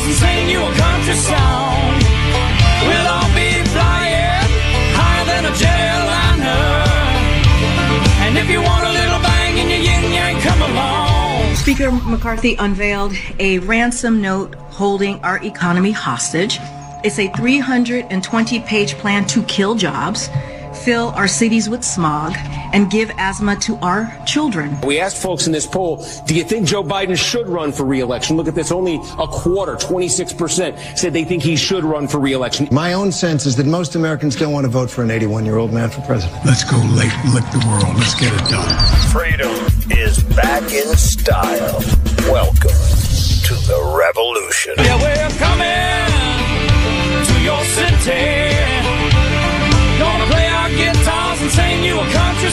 guitars 0.00 0.06
and 0.06 0.14
sing 0.14 0.48
you 0.48 0.60
a 0.60 0.72
country 0.74 1.14
song. 1.14 1.98
We'll 2.86 3.06
all 3.06 3.28
be 3.34 3.62
flying 3.70 4.48
higher 4.94 5.24
than 5.26 5.44
a. 5.46 5.50
And 8.22 8.38
if 8.38 8.48
you 8.48 8.62
want 8.62 8.84
a 8.86 8.92
little 8.92 9.20
bang 9.20 9.58
in 9.58 9.68
your 9.68 9.78
yin 9.78 10.12
yang, 10.12 10.40
come 10.40 10.62
along. 10.62 11.54
Speaker 11.56 11.90
McCarthy 11.90 12.54
unveiled 12.56 13.12
a 13.38 13.58
ransom 13.60 14.20
note 14.20 14.54
holding 14.70 15.18
our 15.20 15.42
economy 15.42 15.90
hostage. 15.90 16.58
It's 17.02 17.18
a 17.18 17.28
320 17.32 18.60
page 18.60 18.94
plan 18.94 19.26
to 19.26 19.42
kill 19.44 19.74
jobs, 19.74 20.28
fill 20.84 21.08
our 21.10 21.28
cities 21.28 21.68
with 21.68 21.84
smog, 21.84 22.34
and 22.72 22.90
give 22.90 23.10
asthma 23.18 23.56
to 23.56 23.76
our 23.76 24.16
children. 24.26 24.80
We 24.82 24.98
asked 24.98 25.20
folks 25.20 25.46
in 25.46 25.52
this 25.52 25.66
poll, 25.66 26.06
do 26.26 26.34
you 26.34 26.44
think 26.44 26.66
Joe 26.66 26.82
Biden 26.82 27.16
should 27.16 27.48
run 27.48 27.72
for 27.72 27.84
reelection? 27.84 28.36
Look 28.36 28.48
at 28.48 28.54
this, 28.54 28.70
only 28.70 28.96
a 29.18 29.26
quarter, 29.26 29.76
26%, 29.76 30.98
said 30.98 31.12
they 31.12 31.24
think 31.24 31.42
he 31.42 31.56
should 31.56 31.84
run 31.84 32.08
for 32.08 32.18
reelection. 32.18 32.68
My 32.70 32.92
own 32.92 33.12
sense 33.12 33.46
is 33.46 33.56
that 33.56 33.66
most 33.66 33.94
Americans 33.94 34.36
don't 34.36 34.52
want 34.52 34.64
to 34.64 34.70
vote 34.70 34.90
for 34.90 35.02
an 35.02 35.10
81 35.10 35.44
year 35.44 35.58
old 35.58 35.72
man 35.72 35.90
for 35.90 36.00
president. 36.02 36.44
Let's 36.44 36.64
go 36.64 36.76
late 36.76 37.12
and 37.12 37.34
lick 37.34 37.44
the 37.50 37.64
world. 37.68 37.96
Let's 37.96 38.14
get 38.14 38.32
it 38.32 38.48
done. 38.48 39.10
Freedom 39.10 39.50
is 39.90 40.22
back 40.34 40.62
in 40.72 40.96
style. 40.96 41.80
Welcome 42.30 42.70
to 42.70 43.54
the 43.66 43.96
revolution. 43.98 44.74
Yeah, 44.78 44.96
we're 45.02 45.38
coming 45.38 45.89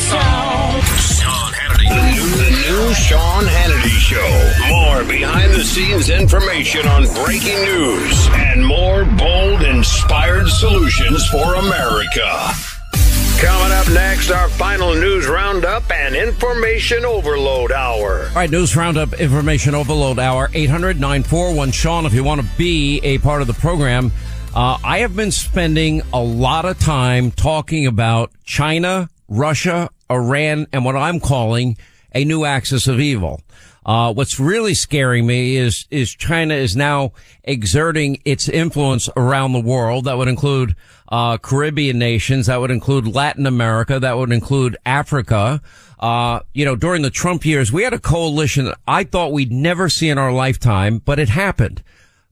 Sean 0.09 1.51
Hannity. 1.51 1.89
The 1.89 2.03
new, 2.15 2.85
new 2.87 2.93
Sean 2.93 3.43
Hannity 3.43 3.97
Show. 3.99 4.69
More 4.69 5.03
behind 5.03 5.53
the 5.53 5.63
scenes 5.63 6.09
information 6.09 6.87
on 6.87 7.03
breaking 7.25 7.57
news 7.65 8.27
and 8.33 8.65
more 8.65 9.03
bold, 9.03 9.63
inspired 9.63 10.47
solutions 10.47 11.27
for 11.27 11.55
America. 11.55 12.53
Coming 13.39 13.71
up 13.71 13.87
next, 13.89 14.31
our 14.31 14.49
final 14.49 14.95
news 14.95 15.27
roundup 15.27 15.91
and 15.91 16.15
information 16.15 17.05
overload 17.05 17.71
hour. 17.71 18.27
All 18.29 18.35
right, 18.35 18.49
News 18.49 18.75
Roundup 18.75 19.13
Information 19.13 19.75
Overload 19.75 20.17
Hour, 20.17 20.49
800 20.53 20.99
941 20.99 21.71
Sean, 21.71 22.05
if 22.07 22.13
you 22.13 22.23
want 22.23 22.41
to 22.41 22.47
be 22.57 22.99
a 23.03 23.19
part 23.19 23.41
of 23.41 23.47
the 23.47 23.53
program. 23.53 24.11
Uh, 24.55 24.79
I 24.83 24.99
have 24.99 25.15
been 25.15 25.31
spending 25.31 26.01
a 26.13 26.19
lot 26.19 26.65
of 26.65 26.79
time 26.79 27.29
talking 27.29 27.85
about 27.85 28.31
China, 28.43 29.07
Russia, 29.27 29.91
Iran, 30.09 30.67
and 30.71 30.85
what 30.85 30.95
I'm 30.95 31.19
calling 31.19 31.77
a 32.13 32.23
new 32.25 32.45
axis 32.45 32.87
of 32.87 32.99
evil. 32.99 33.41
Uh, 33.85 34.13
what's 34.13 34.37
really 34.37 34.73
scaring 34.73 35.25
me 35.25 35.55
is, 35.55 35.85
is 35.89 36.13
China 36.13 36.53
is 36.53 36.75
now 36.75 37.13
exerting 37.45 38.21
its 38.25 38.49
influence 38.49 39.07
around 39.15 39.53
the 39.53 39.61
world. 39.61 40.05
That 40.05 40.17
would 40.17 40.27
include, 40.27 40.75
uh, 41.09 41.37
Caribbean 41.37 41.97
nations. 41.97 42.47
That 42.47 42.59
would 42.59 42.71
include 42.71 43.07
Latin 43.07 43.45
America. 43.45 43.97
That 43.97 44.17
would 44.17 44.33
include 44.33 44.75
Africa. 44.85 45.61
Uh, 45.99 46.41
you 46.53 46.65
know, 46.65 46.75
during 46.75 47.01
the 47.01 47.09
Trump 47.09 47.45
years, 47.45 47.71
we 47.71 47.83
had 47.83 47.93
a 47.93 47.99
coalition 47.99 48.73
I 48.85 49.05
thought 49.05 49.31
we'd 49.31 49.53
never 49.53 49.87
see 49.87 50.09
in 50.09 50.17
our 50.17 50.33
lifetime, 50.33 50.99
but 50.99 51.17
it 51.17 51.29
happened 51.29 51.81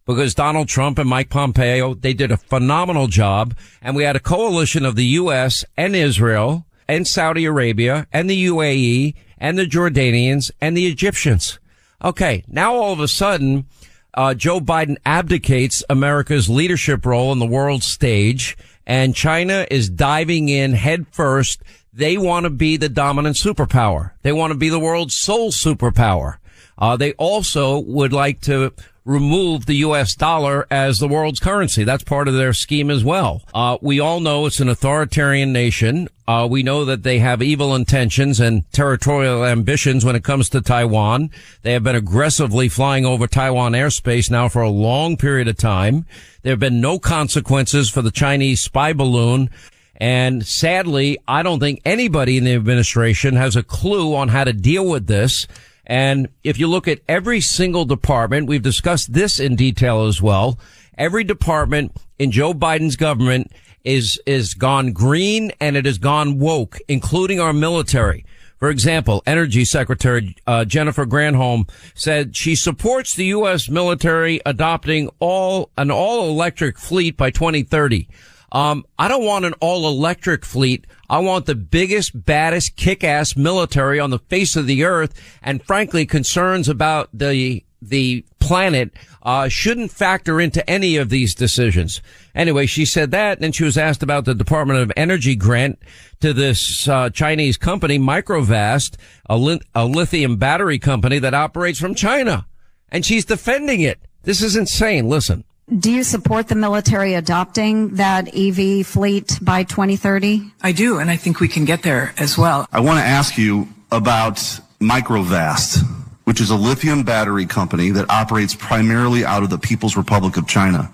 because 0.06 0.36
Donald 0.36 0.68
Trump 0.68 1.00
and 1.00 1.10
Mike 1.10 1.30
Pompeo, 1.30 1.94
they 1.94 2.14
did 2.14 2.32
a 2.32 2.38
phenomenal 2.38 3.08
job. 3.08 3.56
And 3.82 3.96
we 3.96 4.04
had 4.04 4.16
a 4.18 4.20
coalition 4.20 4.86
of 4.86 4.96
the 4.96 5.06
U.S. 5.06 5.64
and 5.78 5.96
Israel 5.96 6.66
and 6.88 7.08
Saudi 7.08 7.46
Arabia 7.46 8.08
and 8.12 8.30
the 8.30 8.46
UAE 8.46 9.16
and 9.38 9.58
the 9.58 9.66
Jordanians 9.66 10.52
and 10.62 10.76
the 10.76 10.88
Egyptians. 10.88 11.60
Okay. 12.04 12.44
Now 12.48 12.76
all 12.76 12.94
of 12.94 13.00
a 13.00 13.08
sudden, 13.08 13.66
uh, 14.14 14.34
Joe 14.34 14.60
Biden 14.60 14.98
abdicates 15.06 15.84
America's 15.90 16.50
leadership 16.50 17.06
role 17.06 17.32
on 17.32 17.40
the 17.40 17.46
world 17.46 17.84
stage 17.84 18.58
and 18.86 19.16
China 19.16 19.66
is 19.70 19.90
diving 19.90 20.50
in 20.50 20.74
head 20.74 21.08
first. 21.12 21.62
They 21.92 22.18
want 22.18 22.44
to 22.44 22.50
be 22.50 22.78
the 22.78 22.90
dominant 22.90 23.36
superpower. 23.36 24.12
They 24.22 24.32
want 24.32 24.52
to 24.52 24.58
be 24.58 24.70
the 24.70 24.80
world's 24.80 25.16
sole 25.16 25.52
superpower. 25.52 26.38
Uh, 26.78 26.98
they 26.98 27.14
also 27.14 27.80
would 27.80 28.14
like 28.14 28.42
to 28.42 28.74
remove 29.06 29.68
the 29.68 29.76
U.S. 29.76 30.16
dollar 30.16 30.66
as 30.72 30.98
the 30.98 31.08
world's 31.08 31.40
currency. 31.40 31.84
That's 31.84 32.04
part 32.04 32.28
of 32.28 32.34
their 32.34 32.54
scheme 32.54 32.90
as 32.90 33.04
well. 33.04 33.44
Uh, 33.54 33.78
we 33.80 34.00
all 34.00 34.20
know 34.20 34.48
it's 34.48 34.60
an 34.60 34.68
authoritarian 34.68 35.54
nation. 35.54 36.10
Uh, 36.28 36.48
we 36.50 36.64
know 36.64 36.84
that 36.86 37.04
they 37.04 37.20
have 37.20 37.44
evil 37.44 37.76
intentions 37.76 38.40
and 38.40 38.70
territorial 38.72 39.46
ambitions 39.46 40.04
when 40.04 40.16
it 40.16 40.24
comes 40.24 40.50
to 40.50 40.62
Taiwan. 40.62 41.30
They 41.62 41.74
have 41.74 41.84
been 41.84 41.96
aggressively 41.96 42.68
flying 42.68 43.06
over 43.06 43.28
Taiwan 43.28 43.74
airspace 43.74 44.32
now 44.32 44.50
for 44.50 44.64
a 44.64 44.70
long 44.70 45.18
period 45.18 45.48
of 45.48 45.58
time. 45.58 46.08
There 46.42 46.54
have 46.54 46.60
been 46.60 46.82
no 46.82 46.98
consequences 46.98 47.92
for 47.92 48.02
the 48.02 48.12
Chinese 48.12 48.62
spy 48.62 48.92
balloon. 48.92 49.52
And 49.98 50.46
sadly, 50.46 51.20
I 51.28 51.44
don't 51.44 51.60
think 51.60 51.82
anybody 51.86 52.38
in 52.38 52.44
the 52.44 52.56
administration 52.56 53.36
has 53.36 53.56
a 53.56 53.64
clue 53.64 54.16
on 54.16 54.30
how 54.30 54.44
to 54.44 54.52
deal 54.52 54.90
with 54.90 55.08
this. 55.08 55.48
And 55.88 56.30
if 56.44 56.58
you 56.58 56.68
look 56.68 56.88
at 56.88 57.02
every 57.08 57.42
single 57.42 57.86
department, 57.86 58.48
we've 58.48 58.62
discussed 58.62 59.14
this 59.14 59.40
in 59.40 59.56
detail 59.56 60.06
as 60.06 60.22
well. 60.22 60.60
Every 60.98 61.24
department 61.24 61.96
in 62.18 62.32
Joe 62.32 62.54
Biden's 62.54 62.96
government 62.96 63.52
is, 63.84 64.20
is 64.26 64.54
gone 64.54 64.94
green 64.94 65.52
and 65.60 65.76
it 65.76 65.86
has 65.86 65.98
gone 65.98 66.40
woke, 66.40 66.80
including 66.88 67.40
our 67.40 67.54
military. 67.54 68.26
For 68.58 68.70
example, 68.70 69.22
Energy 69.28 69.66
Secretary 69.66 70.36
uh, 70.48 70.66
Jennifer 70.66 71.06
Granholm 71.06 71.70
said 71.94 72.36
she 72.36 72.56
supports 72.56 73.14
the 73.14 73.26
U.S. 73.26 73.70
military 73.70 74.40
adopting 74.46 75.10
all 75.20 75.70
an 75.78 75.92
all 75.92 76.30
electric 76.30 76.80
fleet 76.80 77.18
by 77.18 77.32
2030. 77.32 78.08
Um, 78.52 78.86
I 78.98 79.08
don't 79.08 79.26
want 79.26 79.46
an 79.46 79.54
all 79.60 79.88
electric 79.88 80.46
fleet. 80.46 80.88
I 81.10 81.20
want 81.20 81.46
the 81.46 81.56
biggest, 81.56 82.26
baddest, 82.26 82.76
kick-ass 82.76 83.36
military 83.36 84.00
on 84.00 84.12
the 84.12 84.20
face 84.20 84.56
of 84.56 84.68
the 84.68 84.84
earth. 84.84 85.14
And 85.42 85.64
frankly, 85.64 86.06
concerns 86.06 86.70
about 86.70 87.10
the, 87.12 87.64
the 87.82 88.26
planet, 88.40 88.92
uh, 89.24 89.48
shouldn't 89.48 89.92
factor 89.92 90.40
into 90.40 90.68
any 90.70 90.98
of 90.98 91.10
these 91.10 91.34
decisions. 91.34 92.02
Anyway, 92.36 92.68
she 92.68 92.86
said 92.86 93.12
that, 93.12 93.40
and 93.42 93.56
she 93.56 93.64
was 93.64 93.78
asked 93.78 94.04
about 94.04 94.26
the 94.26 94.36
Department 94.36 94.80
of 94.80 94.92
Energy 94.96 95.36
grant 95.36 95.80
to 96.22 96.32
this, 96.32 96.88
uh, 96.88 97.10
Chinese 97.10 97.58
company, 97.58 97.98
Microvast, 97.98 98.98
a, 99.28 99.38
li- 99.38 99.62
a 99.74 99.86
lithium 99.86 100.38
battery 100.38 100.78
company 100.78 101.18
that 101.20 101.34
operates 101.34 101.80
from 101.80 101.96
China. 101.96 102.46
And 102.90 103.04
she's 103.04 103.26
defending 103.26 103.82
it. 103.82 104.00
This 104.24 104.42
is 104.42 104.56
insane. 104.56 105.10
Listen. 105.10 105.44
Do 105.68 105.92
you 105.92 106.04
support 106.04 106.48
the 106.48 106.54
military 106.54 107.16
adopting 107.16 107.96
that 107.96 108.28
EV 108.36 108.86
fleet 108.86 109.40
by 109.42 109.64
2030? 109.64 110.52
I 110.62 110.72
do, 110.72 111.00
and 111.00 111.10
I 111.10 111.16
think 111.16 111.40
we 111.40 111.48
can 111.48 111.66
get 111.66 111.82
there 111.82 112.14
as 112.20 112.38
well. 112.38 112.68
I 112.72 112.80
want 112.82 113.00
to 113.00 113.06
ask 113.06 113.36
you 113.36 113.68
about 113.92 114.36
Microvast, 114.80 115.80
which 116.26 116.40
is 116.40 116.52
a 116.52 116.56
lithium 116.56 117.02
battery 117.02 117.48
company 117.48 117.90
that 117.90 118.08
operates 118.12 118.54
primarily 118.54 119.26
out 119.26 119.42
of 119.42 119.50
the 119.50 119.58
People's 119.58 119.98
Republic 119.98 120.38
of 120.38 120.48
China. 120.48 120.92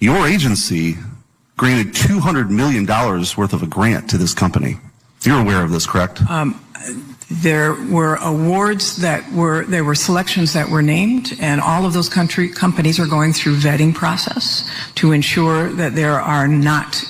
Your 0.00 0.26
agency 0.26 0.94
granted 1.58 1.92
$200 1.92 2.48
million 2.48 2.86
worth 2.86 3.52
of 3.52 3.62
a 3.62 3.66
grant 3.66 4.08
to 4.08 4.16
this 4.16 4.32
company. 4.32 4.78
You're 5.24 5.40
aware 5.40 5.62
of 5.62 5.70
this, 5.72 5.86
correct? 5.86 6.22
Um, 6.30 6.58
there 7.28 7.74
were 7.90 8.16
awards 8.16 8.96
that 8.98 9.30
were 9.32 9.64
there 9.64 9.82
were 9.82 9.96
selections 9.96 10.52
that 10.52 10.68
were 10.68 10.82
named 10.82 11.36
and 11.40 11.60
all 11.60 11.84
of 11.84 11.92
those 11.92 12.08
country 12.08 12.48
companies 12.48 13.00
are 13.00 13.06
going 13.06 13.32
through 13.32 13.56
vetting 13.56 13.92
process 13.92 14.68
to 14.94 15.10
ensure 15.10 15.72
that 15.72 15.96
there 15.96 16.20
are 16.20 16.46
not 16.46 17.02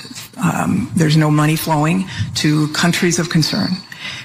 um, 0.43 0.91
there's 0.97 1.17
no 1.17 1.31
money 1.31 1.57
flowing 1.57 2.07
to 2.35 2.69
countries 2.69 3.19
of 3.19 3.31
concern. 3.31 3.69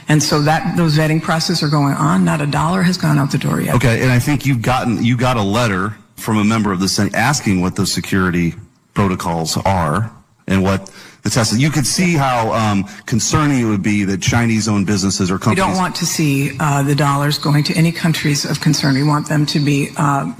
And 0.07 0.21
so 0.21 0.41
that 0.41 0.77
those 0.77 0.97
vetting 0.97 1.21
processes 1.21 1.63
are 1.63 1.69
going 1.69 1.93
on. 1.93 2.23
Not 2.25 2.41
a 2.41 2.45
dollar 2.45 2.81
has 2.83 2.97
gone 2.97 3.17
out 3.17 3.31
the 3.31 3.37
door 3.37 3.59
yet. 3.59 3.75
Okay 3.75 4.01
and 4.01 4.11
i 4.11 4.19
think 4.19 4.45
you've 4.45 4.61
gotten 4.61 5.03
you 5.03 5.17
got 5.17 5.35
a 5.35 5.43
letter 5.43 5.95
from 6.15 6.37
a 6.37 6.43
member 6.43 6.71
of 6.71 6.79
the 6.79 6.87
senate 6.87 7.15
asking 7.15 7.59
what 7.59 7.75
those 7.75 7.91
security 7.91 8.53
protocols 8.93 9.57
are 9.57 10.11
and 10.47 10.63
what 10.63 10.89
the 11.23 11.29
test. 11.29 11.57
You 11.57 11.69
could 11.69 11.85
see 11.85 12.13
how 12.13 12.51
um, 12.53 12.83
concerning 13.05 13.61
it 13.61 13.65
would 13.65 13.83
be 13.83 14.03
that 14.05 14.21
Chinese-owned 14.21 14.87
businesses 14.87 15.29
or 15.29 15.37
companies. 15.37 15.63
We 15.63 15.69
don't 15.69 15.77
want 15.77 15.95
to 15.97 16.05
see 16.05 16.57
uh, 16.59 16.83
the 16.83 16.95
dollars 16.95 17.37
going 17.37 17.63
to 17.65 17.73
any 17.75 17.91
countries 17.91 18.45
of 18.45 18.59
concern. 18.59 18.95
We 18.95 19.03
want 19.03 19.27
them 19.27 19.45
to 19.47 19.59
be. 19.59 19.89
Uh, 19.97 20.33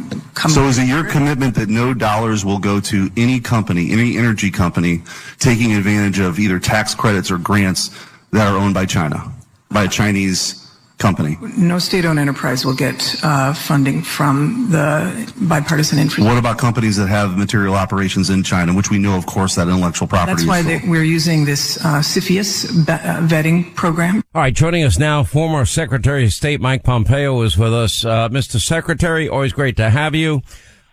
so, 0.48 0.64
is 0.66 0.78
it 0.78 0.88
your 0.88 1.04
commitment 1.04 1.56
that 1.56 1.70
no 1.70 1.94
dollars 1.94 2.44
will 2.44 2.60
go 2.60 2.80
to 2.82 3.10
any 3.18 3.40
company, 3.40 3.92
any 3.92 4.18
energy 4.18 4.50
company, 4.50 5.04
taking 5.40 5.74
advantage 5.74 6.20
of 6.20 6.40
either 6.40 6.60
tax 6.60 6.96
credits 6.96 7.30
or 7.30 7.38
grants 7.38 7.90
that 8.32 8.52
are 8.52 8.58
owned 8.58 8.74
by 8.74 8.86
China, 8.86 9.32
by 9.70 9.84
a 9.84 9.88
Chinese 9.88 10.61
company? 11.02 11.38
No 11.58 11.80
state-owned 11.80 12.20
enterprise 12.20 12.66
will 12.66 12.76
get 12.76 13.16
uh, 13.24 13.54
funding 13.54 14.02
from 14.02 14.68
the 14.70 15.34
bipartisan 15.42 16.00
infrastructure. 16.00 16.34
What 16.34 16.40
about 16.40 16.58
companies 16.58 16.96
that 16.98 17.08
have 17.08 17.38
material 17.38 17.76
operations 17.76 18.30
in 18.30 18.44
China, 18.44 18.74
which 18.74 18.90
we 18.90 19.00
know, 19.00 19.18
of 19.18 19.26
course, 19.26 19.56
that 19.56 19.68
intellectual 19.68 20.08
property. 20.08 20.34
That's 20.34 20.48
why 20.48 20.62
they, 20.62 20.82
we're 20.88 21.04
using 21.04 21.46
this 21.46 21.84
uh, 21.84 22.00
CFIUS 22.00 22.88
uh, 22.88 23.28
vetting 23.28 23.76
program. 23.76 24.24
All 24.34 24.42
right, 24.42 24.54
joining 24.54 24.84
us 24.84 24.98
now, 25.00 25.24
former 25.24 25.66
Secretary 25.66 26.24
of 26.24 26.34
State 26.34 26.62
Mike 26.62 26.84
Pompeo 26.84 27.42
is 27.42 27.58
with 27.58 27.74
us. 27.74 28.06
Uh, 28.06 28.30
Mr. 28.30 28.62
Secretary, 28.62 29.28
always 29.28 29.54
great 29.54 29.76
to 29.78 29.90
have 29.90 30.16
you. 30.16 30.42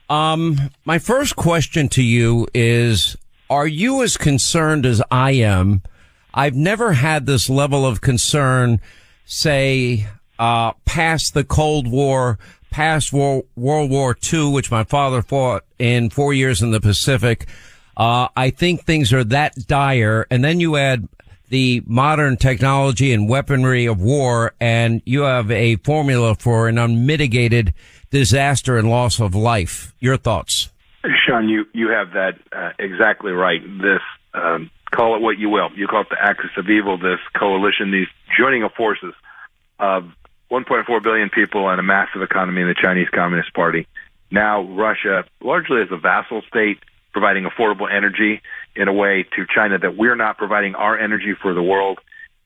Um, 0.09 0.71
my 0.85 0.99
first 0.99 1.37
question 1.37 1.89
to 1.91 2.03
you 2.03 2.49
is: 2.55 3.17
Are 3.51 3.67
you 3.67 4.03
as 4.03 4.17
concerned 4.17 4.87
as 4.87 5.03
I 5.11 5.33
am? 5.33 5.83
I've 6.33 6.55
never 6.55 6.93
had 6.93 7.27
this 7.27 7.51
level 7.51 7.85
of 7.85 8.01
concern 8.01 8.81
say, 9.29 10.09
uh, 10.39 10.73
past 10.85 11.35
the 11.35 11.45
Cold 11.45 11.87
War, 11.87 12.39
past 12.71 13.13
World, 13.13 13.45
War 13.55 14.17
II, 14.33 14.51
which 14.51 14.71
my 14.71 14.85
father 14.85 15.23
fought 15.23 15.65
in 15.79 16.11
four 16.11 16.33
years 16.33 16.63
in 16.63 16.71
the 16.71 16.81
Pacific. 16.81 17.47
Uh, 17.97 18.29
I 18.37 18.51
think 18.51 18.83
things 18.83 19.13
are 19.13 19.25
that 19.25 19.55
dire. 19.67 20.27
And 20.31 20.43
then 20.43 20.61
you 20.61 20.77
add 20.77 21.09
the 21.51 21.83
modern 21.87 22.37
technology 22.37 23.13
and 23.13 23.29
weaponry 23.29 23.87
of 23.87 24.01
war, 24.01 24.55
and 24.61 25.03
you 25.05 25.23
have 25.23 25.51
a 25.51 25.77
formula 25.77 26.35
for 26.35 26.69
an 26.69 26.79
unmitigated 26.79 27.75
disaster 28.11 28.77
and 28.77 28.89
loss 28.89 29.21
of 29.21 29.35
life. 29.35 29.95
Your 30.01 30.17
thoughts? 30.17 30.71
Sean, 31.27 31.49
you, 31.49 31.65
you 31.73 31.89
have 31.91 32.13
that 32.13 32.39
uh, 32.53 32.71
exactly 32.79 33.33
right. 33.33 33.63
This 33.63 34.01
um, 34.35 34.71
call 34.91 35.17
it 35.17 35.23
what 35.23 35.39
you 35.39 35.49
will. 35.49 35.71
You 35.75 35.87
call 35.87 36.03
it 36.03 36.09
the 36.11 36.23
axis 36.23 36.51
of 36.57 36.69
evil, 36.69 36.99
this 36.99 37.21
coalition, 37.37 37.91
these 37.91 38.09
joining 38.39 38.63
of 38.63 38.73
forces 38.73 39.15
of 39.79 40.05
1.4 40.51 41.03
billion 41.03 41.31
people 41.31 41.69
and 41.69 41.79
a 41.79 41.83
massive 41.83 42.23
economy 42.23 42.63
in 42.63 42.69
the 42.69 42.75
Chinese 42.75 43.09
Communist 43.15 43.53
Party. 43.55 43.87
Now 44.31 44.63
Russia, 44.63 45.25
largely 45.41 45.83
as 45.83 45.89
a 45.91 45.97
vassal 45.97 46.43
state, 46.49 46.79
providing 47.13 47.45
affordable 47.45 47.91
energy 47.91 48.43
in 48.77 48.89
a 48.89 48.93
way 48.93 49.25
to 49.37 49.47
China 49.55 49.79
that 49.79 49.97
we're 49.97 50.17
not 50.17 50.39
providing 50.39 50.75
our 50.75 50.99
energy 50.99 51.35
for 51.41 51.55
the 51.55 51.63
world. 51.63 51.99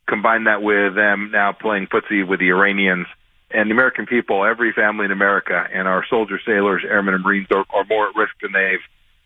Combine 0.09 0.45
that 0.45 0.63
with 0.63 0.95
them 0.95 1.31
now 1.33 1.53
playing 1.53 1.87
footsie 1.87 2.27
with 2.27 2.41
the 2.41 2.49
Iranians 2.49 3.07
and 3.51 3.69
the 3.69 3.75
American 3.75 4.07
people, 4.07 4.45
every 4.45 4.73
family 4.73 5.05
in 5.05 5.13
America, 5.13 5.67
and 5.73 5.87
our 5.87 6.05
soldiers, 6.09 6.41
sailors, 6.47 6.83
airmen, 6.89 7.15
and 7.15 7.23
Marines 7.23 7.49
are, 7.51 7.65
are 7.71 7.85
more 7.85 8.09
at 8.09 8.17
risk 8.17 8.33
than 8.41 8.53
they've 8.53 8.81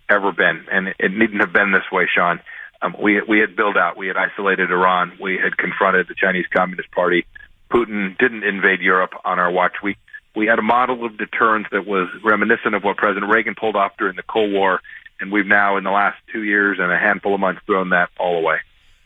ever 0.09 0.33
been. 0.33 0.67
And 0.71 0.89
it 0.99 1.13
needn't 1.13 1.41
have 1.41 1.53
been 1.53 1.73
this 1.73 1.91
way, 1.93 2.09
Sean. 2.13 2.41
Um, 2.83 2.95
we 3.01 3.21
we 3.27 3.39
had 3.39 3.57
built 3.57 3.77
out, 3.77 3.97
we 3.97 4.09
had 4.09 4.17
isolated 4.17 4.71
Iran, 4.71 5.19
we 5.21 5.39
had 5.43 5.57
confronted 5.57 6.09
the 6.09 6.15
Chinese 6.15 6.47
Communist 6.53 6.91
Party. 6.91 7.27
Putin 7.71 8.17
didn't 8.19 8.45
invade 8.45 8.81
Europe 8.81 9.13
on 9.25 9.39
our 9.39 9.51
watch. 9.51 9.75
We 9.83 9.97
we 10.35 10.47
had 10.47 10.59
a 10.59 10.63
model 10.63 11.05
of 11.05 11.17
deterrence 11.17 11.67
that 11.73 11.87
was 11.87 12.09
reminiscent 12.23 12.75
of 12.75 12.85
what 12.85 12.97
President 12.97 13.33
Reagan 13.33 13.55
pulled 13.59 13.77
off 13.77 13.93
during 13.99 14.17
the 14.17 14.23
Cold 14.23 14.53
War, 14.53 14.81
and 15.21 15.33
we've 15.33 15.47
now, 15.47 15.79
in 15.79 15.85
the 15.85 15.91
last 15.91 16.19
two 16.33 16.43
years 16.43 16.79
and 16.79 16.93
a 16.93 16.99
handful 16.99 17.35
of 17.35 17.41
months, 17.41 17.63
thrown 17.67 17.91
that 17.91 18.11
all 18.19 18.37
away. 18.39 18.59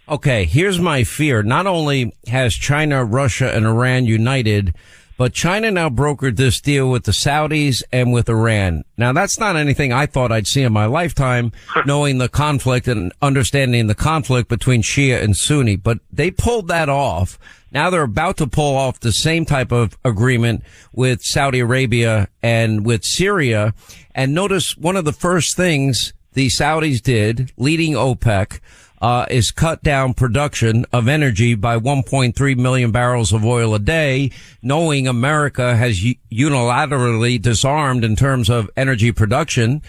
Okay, 0.08 0.44
here's 0.44 0.80
my 0.80 1.04
fear. 1.04 1.44
Not 1.44 1.68
only 1.68 2.12
has 2.26 2.54
China, 2.54 3.04
Russia, 3.04 3.54
and 3.54 3.64
Iran 3.64 4.06
united, 4.06 4.74
but 5.20 5.34
China 5.34 5.70
now 5.70 5.90
brokered 5.90 6.36
this 6.36 6.62
deal 6.62 6.90
with 6.90 7.04
the 7.04 7.12
Saudis 7.12 7.82
and 7.92 8.10
with 8.10 8.30
Iran. 8.30 8.84
Now 8.96 9.12
that's 9.12 9.38
not 9.38 9.54
anything 9.54 9.92
I 9.92 10.06
thought 10.06 10.32
I'd 10.32 10.46
see 10.46 10.62
in 10.62 10.72
my 10.72 10.86
lifetime, 10.86 11.52
knowing 11.84 12.16
the 12.16 12.30
conflict 12.30 12.88
and 12.88 13.12
understanding 13.20 13.86
the 13.86 13.94
conflict 13.94 14.48
between 14.48 14.80
Shia 14.80 15.22
and 15.22 15.36
Sunni, 15.36 15.76
but 15.76 15.98
they 16.10 16.30
pulled 16.30 16.68
that 16.68 16.88
off. 16.88 17.38
Now 17.70 17.90
they're 17.90 18.00
about 18.00 18.38
to 18.38 18.46
pull 18.46 18.74
off 18.74 19.00
the 19.00 19.12
same 19.12 19.44
type 19.44 19.72
of 19.72 19.98
agreement 20.06 20.64
with 20.90 21.20
Saudi 21.20 21.60
Arabia 21.60 22.28
and 22.42 22.86
with 22.86 23.04
Syria. 23.04 23.74
And 24.14 24.34
notice 24.34 24.74
one 24.74 24.96
of 24.96 25.04
the 25.04 25.12
first 25.12 25.54
things 25.54 26.14
the 26.32 26.46
Saudis 26.46 27.02
did, 27.02 27.52
leading 27.58 27.92
OPEC, 27.92 28.60
uh, 29.00 29.26
is 29.30 29.50
cut 29.50 29.82
down 29.82 30.14
production 30.14 30.84
of 30.92 31.08
energy 31.08 31.54
by 31.54 31.78
1.3 31.78 32.56
million 32.56 32.90
barrels 32.90 33.32
of 33.32 33.44
oil 33.44 33.74
a 33.74 33.78
day, 33.78 34.30
knowing 34.62 35.08
America 35.08 35.74
has 35.76 36.00
unilaterally 36.30 37.40
disarmed 37.40 38.04
in 38.04 38.14
terms 38.14 38.50
of 38.50 38.70
energy 38.76 39.10
production. 39.10 39.82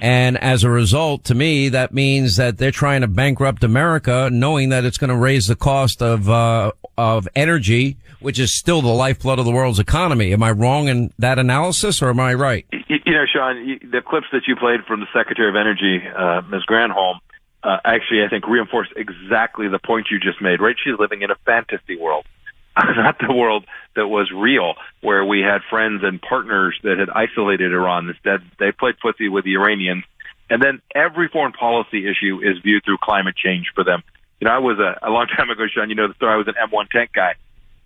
And 0.00 0.36
as 0.38 0.64
a 0.64 0.70
result, 0.70 1.24
to 1.24 1.34
me, 1.34 1.68
that 1.68 1.94
means 1.94 2.36
that 2.36 2.58
they're 2.58 2.72
trying 2.72 3.02
to 3.02 3.06
bankrupt 3.06 3.62
America, 3.62 4.28
knowing 4.32 4.70
that 4.70 4.84
it's 4.84 4.98
going 4.98 5.10
to 5.10 5.16
raise 5.16 5.46
the 5.46 5.56
cost 5.56 6.02
of, 6.02 6.28
uh, 6.28 6.72
of 6.98 7.28
energy, 7.36 7.96
which 8.18 8.38
is 8.38 8.52
still 8.52 8.82
the 8.82 8.88
lifeblood 8.88 9.38
of 9.38 9.44
the 9.44 9.52
world's 9.52 9.78
economy. 9.78 10.32
Am 10.32 10.42
I 10.42 10.50
wrong 10.50 10.88
in 10.88 11.12
that 11.18 11.38
analysis 11.38 12.02
or 12.02 12.10
am 12.10 12.18
I 12.18 12.34
right? 12.34 12.66
You 12.88 13.12
know, 13.12 13.24
Sean, 13.32 13.78
the 13.90 14.02
clips 14.04 14.26
that 14.32 14.42
you 14.48 14.56
played 14.56 14.80
from 14.86 15.00
the 15.00 15.06
Secretary 15.14 15.48
of 15.48 15.54
Energy, 15.54 16.02
uh, 16.06 16.42
Ms. 16.50 16.62
Granholm, 16.68 17.20
uh, 17.62 17.78
actually, 17.84 18.22
I 18.24 18.28
think 18.28 18.46
reinforce 18.46 18.88
exactly 18.96 19.68
the 19.68 19.78
point 19.78 20.08
you 20.10 20.18
just 20.20 20.40
made. 20.40 20.60
Right? 20.60 20.76
She's 20.82 20.98
living 20.98 21.22
in 21.22 21.30
a 21.30 21.36
fantasy 21.44 21.96
world, 21.96 22.26
not 22.76 23.18
the 23.18 23.34
world 23.34 23.64
that 23.94 24.06
was 24.06 24.30
real, 24.34 24.74
where 25.00 25.24
we 25.24 25.40
had 25.40 25.62
friends 25.68 26.02
and 26.04 26.20
partners 26.20 26.78
that 26.82 26.98
had 26.98 27.10
isolated 27.10 27.72
Iran. 27.72 28.08
Instead, 28.08 28.40
they 28.58 28.72
played 28.72 28.96
footsie 29.04 29.30
with 29.30 29.44
the 29.44 29.54
Iranians, 29.54 30.04
and 30.48 30.62
then 30.62 30.80
every 30.94 31.28
foreign 31.28 31.52
policy 31.52 32.06
issue 32.06 32.40
is 32.42 32.58
viewed 32.62 32.84
through 32.84 32.98
climate 33.02 33.34
change 33.36 33.72
for 33.74 33.84
them. 33.84 34.02
You 34.40 34.46
know, 34.46 34.52
I 34.52 34.58
was 34.58 34.78
a, 34.78 35.06
a 35.06 35.10
long 35.10 35.26
time 35.36 35.50
ago, 35.50 35.64
Sean. 35.72 35.88
You 35.88 35.96
know 35.96 36.08
the 36.08 36.14
story. 36.14 36.34
I 36.34 36.36
was 36.36 36.48
an 36.48 36.54
M1 36.54 36.90
tank 36.90 37.10
guy, 37.12 37.34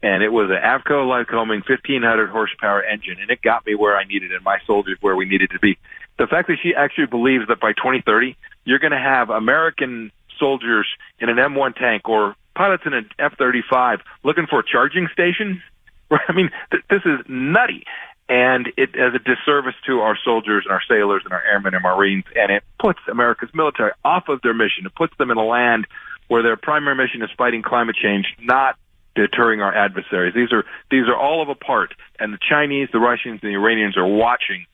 and 0.03 0.23
it 0.23 0.31
was 0.31 0.51
an 0.51 0.57
Avco 0.57 1.07
Lycoming 1.07 1.67
1500 1.69 2.29
horsepower 2.29 2.83
engine, 2.83 3.17
and 3.21 3.31
it 3.31 3.41
got 3.41 3.65
me 3.65 3.75
where 3.75 3.97
I 3.97 4.05
needed, 4.05 4.33
and 4.33 4.45
my 4.45 4.59
soldiers 4.67 4.99
where 5.01 5.17
we 5.17 5.25
needed 5.25 5.51
to 5.51 5.59
be. 5.59 5.79
The 6.19 6.27
fact 6.27 6.49
that 6.49 6.59
she 6.63 6.75
actually 6.75 7.07
believes 7.07 7.49
that 7.49 7.61
by 7.61 7.73
2030 7.73 8.37
you're 8.65 8.79
going 8.79 8.93
to 8.93 8.99
have 8.99 9.31
American 9.31 10.13
soldiers 10.39 10.87
in 11.19 11.29
an 11.29 11.37
M1 11.37 11.77
tank 11.77 12.09
or 12.09 12.35
pilots 12.55 12.83
in 12.87 12.95
an 12.95 13.09
F-35 13.19 14.01
looking 14.23 14.47
for 14.47 14.61
a 14.61 14.65
charging 14.65 15.09
station. 15.13 15.63
I 16.11 16.33
mean, 16.33 16.51
th- 16.71 16.85
this 16.91 17.03
is 17.05 17.21
nutty. 17.29 17.85
and 18.29 18.69
it 18.77 18.91
a 18.95 19.19
disservice 19.19 19.75
to 19.87 20.01
our 20.01 20.17
soldiers 20.25 20.65
and 20.65 20.73
our 20.73 20.83
sailors 20.89 21.23
and 21.25 21.33
our 21.33 21.43
airmen 21.43 21.75
and 21.75 21.83
marines, 21.83 22.25
and 22.37 22.53
it 22.53 22.63
puts 22.79 23.01
America's 23.11 23.51
military 23.53 23.91
off 24.05 24.29
of 24.29 24.41
their 24.43 24.55
mission. 24.55 24.87
It 24.87 24.95
puts 24.95 25.17
them 25.19 25.31
in 25.31 25.37
a 25.37 25.45
land 25.45 25.87
where 26.29 26.43
their 26.43 26.57
primary 26.57 26.95
mission 26.95 27.23
is 27.23 27.31
fighting 27.37 27.63
climate 27.63 27.97
change, 28.01 28.27
not 28.41 28.77
deterring 29.17 29.61
our 29.61 29.75
adversaries. 29.75 30.33
These 30.33 30.53
are 30.53 30.65
these 30.93 31.09
are 31.09 31.17
all 31.17 31.43
of 31.43 31.49
a 31.49 31.57
part, 31.57 31.93
and 32.21 32.33
the 32.33 32.39
Chinese, 32.49 32.89
the 32.93 33.01
Russians, 33.01 33.41
and 33.43 33.51
the 33.51 33.57
Iranians 33.57 33.97
are 33.97 34.07
watching 34.07 34.67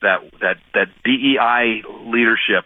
that 0.00 0.20
that 0.40 0.56
that 0.72 0.88
DEI 1.04 1.82
leadership 2.06 2.64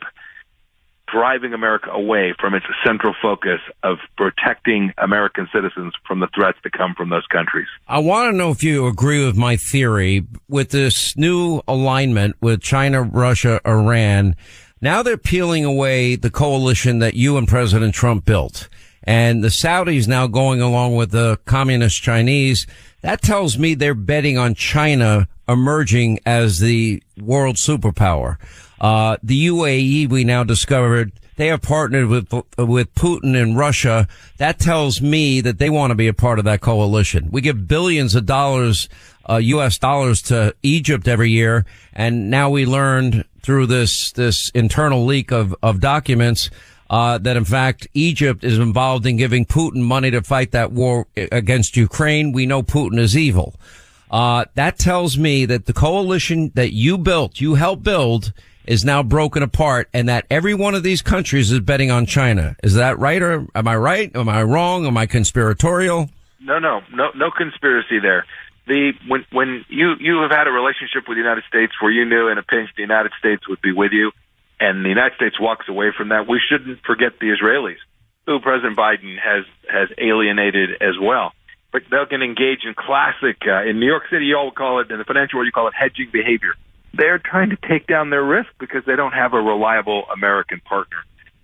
driving 1.12 1.52
America 1.54 1.90
away 1.90 2.34
from 2.38 2.54
its 2.54 2.66
central 2.84 3.14
focus 3.20 3.60
of 3.82 3.98
protecting 4.16 4.92
American 4.98 5.48
citizens 5.52 5.94
from 6.06 6.20
the 6.20 6.28
threats 6.34 6.58
that 6.64 6.72
come 6.72 6.94
from 6.96 7.10
those 7.10 7.26
countries. 7.26 7.68
I 7.88 7.98
want 7.98 8.32
to 8.32 8.36
know 8.36 8.50
if 8.50 8.62
you 8.62 8.86
agree 8.86 9.24
with 9.24 9.36
my 9.36 9.56
theory 9.56 10.26
with 10.48 10.70
this 10.70 11.16
new 11.16 11.62
alignment 11.66 12.36
with 12.40 12.60
China, 12.62 13.02
Russia, 13.02 13.60
Iran. 13.66 14.36
Now 14.80 15.02
they're 15.02 15.18
peeling 15.18 15.64
away 15.64 16.16
the 16.16 16.30
coalition 16.30 17.00
that 17.00 17.14
you 17.14 17.36
and 17.36 17.46
President 17.46 17.94
Trump 17.94 18.24
built. 18.24 18.68
And 19.02 19.42
the 19.42 19.48
Saudis 19.48 20.06
now 20.06 20.26
going 20.26 20.60
along 20.60 20.94
with 20.96 21.10
the 21.10 21.38
communist 21.46 22.02
Chinese. 22.02 22.66
That 23.00 23.22
tells 23.22 23.58
me 23.58 23.74
they're 23.74 23.94
betting 23.94 24.36
on 24.36 24.54
China 24.54 25.26
emerging 25.48 26.20
as 26.26 26.60
the 26.60 27.02
world 27.18 27.56
superpower. 27.56 28.36
Uh, 28.80 29.16
the 29.22 29.48
UAE, 29.48 30.08
we 30.08 30.24
now 30.24 30.42
discovered 30.42 31.12
they 31.36 31.46
have 31.48 31.62
partnered 31.62 32.08
with, 32.08 32.30
with 32.58 32.94
Putin 32.94 33.34
in 33.34 33.56
Russia. 33.56 34.06
That 34.36 34.58
tells 34.58 35.00
me 35.00 35.40
that 35.40 35.58
they 35.58 35.70
want 35.70 35.90
to 35.90 35.94
be 35.94 36.06
a 36.06 36.12
part 36.12 36.38
of 36.38 36.44
that 36.44 36.60
coalition. 36.60 37.30
We 37.30 37.40
give 37.40 37.66
billions 37.66 38.14
of 38.14 38.26
dollars, 38.26 38.88
uh, 39.28 39.36
U.S. 39.36 39.78
dollars 39.78 40.20
to 40.22 40.54
Egypt 40.62 41.08
every 41.08 41.30
year. 41.30 41.64
And 41.94 42.30
now 42.30 42.50
we 42.50 42.66
learned 42.66 43.24
through 43.42 43.66
this, 43.66 44.12
this 44.12 44.50
internal 44.50 45.06
leak 45.06 45.32
of, 45.32 45.54
of 45.62 45.80
documents, 45.80 46.50
uh, 46.90 47.16
that 47.18 47.36
in 47.38 47.44
fact 47.44 47.88
Egypt 47.94 48.44
is 48.44 48.58
involved 48.58 49.06
in 49.06 49.16
giving 49.16 49.46
Putin 49.46 49.82
money 49.82 50.10
to 50.10 50.22
fight 50.22 50.50
that 50.50 50.72
war 50.72 51.06
against 51.16 51.76
Ukraine. 51.76 52.32
We 52.32 52.44
know 52.44 52.62
Putin 52.62 52.98
is 52.98 53.16
evil. 53.16 53.54
Uh, 54.10 54.44
that 54.56 54.78
tells 54.78 55.16
me 55.16 55.46
that 55.46 55.66
the 55.66 55.72
coalition 55.72 56.50
that 56.54 56.72
you 56.74 56.98
built, 56.98 57.40
you 57.40 57.54
helped 57.54 57.84
build, 57.84 58.32
is 58.66 58.84
now 58.84 59.02
broken 59.02 59.42
apart 59.42 59.88
and 59.92 60.08
that 60.08 60.26
every 60.30 60.54
one 60.54 60.74
of 60.74 60.82
these 60.82 61.02
countries 61.02 61.50
is 61.50 61.60
betting 61.60 61.90
on 61.90 62.06
China. 62.06 62.56
Is 62.62 62.74
that 62.74 62.98
right 62.98 63.20
or 63.22 63.46
am 63.54 63.68
I 63.68 63.76
right? 63.76 64.14
Am 64.14 64.28
I 64.28 64.42
wrong? 64.42 64.86
Am 64.86 64.96
I 64.96 65.06
conspiratorial? 65.06 66.08
No, 66.40 66.58
no, 66.58 66.80
no, 66.92 67.10
no 67.14 67.30
conspiracy 67.30 67.98
there. 68.00 68.26
The 68.66 68.92
when 69.08 69.24
when 69.32 69.64
you 69.68 69.94
you 69.98 70.20
have 70.22 70.30
had 70.30 70.46
a 70.46 70.50
relationship 70.50 71.08
with 71.08 71.16
the 71.16 71.22
United 71.22 71.44
States 71.48 71.72
where 71.80 71.90
you 71.90 72.04
knew 72.04 72.28
in 72.28 72.38
a 72.38 72.42
pinch 72.42 72.70
the 72.76 72.82
United 72.82 73.12
States 73.18 73.48
would 73.48 73.60
be 73.60 73.72
with 73.72 73.92
you, 73.92 74.12
and 74.60 74.84
the 74.84 74.88
United 74.88 75.16
States 75.16 75.40
walks 75.40 75.68
away 75.68 75.92
from 75.96 76.10
that, 76.10 76.28
we 76.28 76.40
shouldn't 76.40 76.80
forget 76.84 77.18
the 77.20 77.34
Israelis, 77.34 77.80
who 78.26 78.38
President 78.38 78.76
Biden 78.76 79.18
has 79.18 79.44
has 79.68 79.88
alienated 79.98 80.82
as 80.82 80.94
well. 81.00 81.32
But 81.72 81.82
they'll 81.90 82.06
can 82.06 82.22
engage 82.22 82.64
in 82.64 82.74
classic 82.74 83.38
uh, 83.46 83.64
in 83.64 83.80
New 83.80 83.86
York 83.86 84.04
City. 84.10 84.26
You 84.26 84.36
all 84.36 84.50
call 84.50 84.80
it 84.80 84.90
in 84.90 84.98
the 84.98 85.04
financial 85.04 85.38
world. 85.38 85.46
You 85.46 85.52
call 85.52 85.68
it 85.68 85.74
hedging 85.74 86.10
behavior 86.12 86.54
they're 86.94 87.18
trying 87.18 87.50
to 87.50 87.56
take 87.68 87.86
down 87.86 88.10
their 88.10 88.24
risk 88.24 88.48
because 88.58 88.84
they 88.84 88.96
don't 88.96 89.12
have 89.12 89.32
a 89.34 89.40
reliable 89.40 90.04
American 90.12 90.60
partner. 90.60 90.98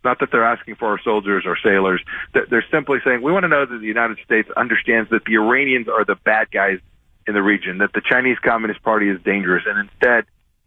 Not 0.05 0.21
that 0.21 0.31
they're 0.31 0.45
asking 0.45 0.77
for 0.77 0.87
our 0.89 1.01
soldiers 1.03 1.45
or 1.47 1.57
sailors. 1.63 2.01
They're 2.33 2.65
simply 2.71 2.99
saying, 3.05 3.23
we 3.23 3.33
want 3.33 3.43
to 3.45 3.49
know 3.49 3.67
that 3.67 3.79
the 3.79 3.87
United 3.87 4.19
States 4.25 4.49
understands 4.57 5.11
that 5.11 5.25
the 5.25 5.35
Iranians 5.35 5.89
are 5.89 6.05
the 6.05 6.15
bad 6.15 6.51
guys 6.51 6.79
in 7.27 7.35
the 7.35 7.43
region, 7.43 7.79
that 7.79 7.93
the 7.93 8.01
Chinese 8.01 8.39
Communist 8.39 8.83
Party 8.83 9.09
is 9.09 9.21
dangerous. 9.23 9.65
And 9.67 9.89
instead, 9.89 10.27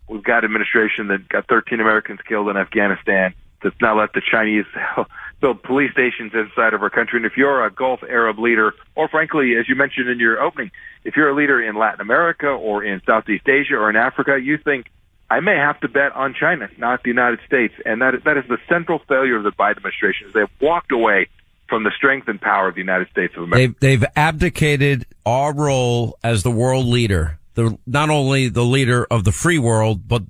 we've 0.10 0.24
got 0.24 0.44
administration 0.44 1.08
that 1.08 1.30
got 1.30 1.48
13 1.48 1.80
Americans 1.80 2.20
killed 2.28 2.50
in 2.50 2.58
Afghanistan 2.58 3.34
that's 3.64 3.76
now 3.82 3.98
let 3.98 4.14
the 4.14 4.22
Chinese 4.22 4.66
build 5.40 5.64
police 5.64 5.92
stations 5.92 6.34
inside 6.34 6.74
of 6.74 6.82
our 6.82 6.90
country. 6.90 7.18
And 7.18 7.26
if 7.26 7.38
you're 7.38 7.66
a 7.66 7.72
Gulf 7.72 8.02
Arab 8.04 8.40
leader, 8.40 8.74
or 8.96 9.08
frankly, 9.08 9.56
as 9.60 9.70
you 9.70 9.76
mentioned 9.76 10.10
in 10.10 10.20
your 10.20 10.42
opening, 10.42 10.72
if 11.04 11.16
you're 11.16 11.30
a 11.30 11.36
leader 11.36 11.62
in 11.62 11.76
Latin 11.78 12.02
America 12.02 12.48
or 12.48 12.84
in 12.84 13.02
Southeast 13.06 13.48
Asia 13.48 13.76
or 13.76 13.90
in 13.90 13.96
Africa, 13.96 14.38
you 14.42 14.58
think 14.58 14.88
I 15.30 15.40
may 15.40 15.56
have 15.56 15.80
to 15.82 15.88
bet 15.88 16.14
on 16.14 16.34
China, 16.34 16.70
not 16.78 17.04
the 17.04 17.10
United 17.10 17.40
States. 17.46 17.74
And 17.86 18.02
that 18.02 18.24
that 18.26 18.38
is 18.38 18.46
the 18.48 18.58
central 18.68 19.00
failure 19.08 19.38
of 19.38 19.44
the 19.44 19.52
Biden 19.52 19.78
administration. 19.78 20.28
Is 20.28 20.34
they've 20.34 20.48
walked 20.60 20.92
away 20.92 21.28
from 21.68 21.84
the 21.84 21.92
strength 21.96 22.28
and 22.28 22.42
power 22.42 22.68
of 22.68 22.76
the 22.76 22.82
United 22.82 23.10
States 23.10 23.34
of 23.38 23.44
America. 23.44 23.76
They've, 23.80 24.00
they've 24.00 24.10
abdicated 24.16 25.06
our 25.26 25.54
role 25.54 26.18
as 26.24 26.42
the 26.42 26.52
world 26.52 26.88
leader, 26.88 27.38
the 27.54 27.78
not 27.86 28.10
only 28.10 28.50
the 28.50 28.66
leader 28.66 29.06
of 29.10 29.24
the 29.24 29.32
free 29.32 29.60
world, 29.60 30.08
but 30.08 30.24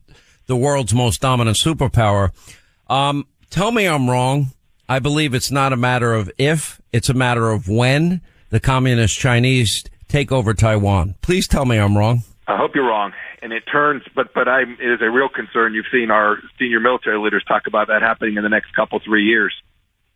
the 0.48 0.58
world's 0.58 0.94
most 0.94 1.22
dominant 1.22 1.56
superpower. 1.56 2.32
Um, 2.88 3.26
tell 3.50 3.72
me 3.72 3.88
I'm 3.88 4.10
wrong. 4.10 4.48
I 4.90 4.98
believe 4.98 5.36
it's 5.36 5.52
not 5.52 5.72
a 5.72 5.78
matter 5.78 6.16
of 6.16 6.32
if, 6.40 6.82
it's 6.92 7.10
a 7.10 7.14
matter 7.14 7.52
of 7.52 7.70
when 7.70 8.22
the 8.50 8.60
communist 8.60 9.20
Chinese 9.20 9.84
take 10.08 10.32
over 10.32 10.56
Taiwan. 10.56 11.14
Please 11.22 11.48
tell 11.48 11.64
me 11.64 11.78
I'm 11.78 11.96
wrong. 11.96 12.24
I 12.48 12.58
hope 12.58 12.72
you're 12.74 12.88
wrong. 12.88 13.14
And 13.44 13.54
it 13.54 13.64
turns, 13.72 14.02
but 14.16 14.34
but 14.34 14.48
I 14.48 14.62
it 14.62 14.92
is 14.92 15.00
a 15.02 15.10
real 15.10 15.30
concern. 15.30 15.76
You've 15.76 15.86
seen 15.92 16.10
our 16.10 16.38
senior 16.58 16.80
military 16.80 17.20
leaders 17.20 17.44
talk 17.48 17.68
about 17.68 17.88
that 17.88 18.02
happening 18.02 18.36
in 18.36 18.44
the 18.44 18.50
next 18.50 18.76
couple 18.76 19.00
three 19.00 19.26
years. 19.26 19.54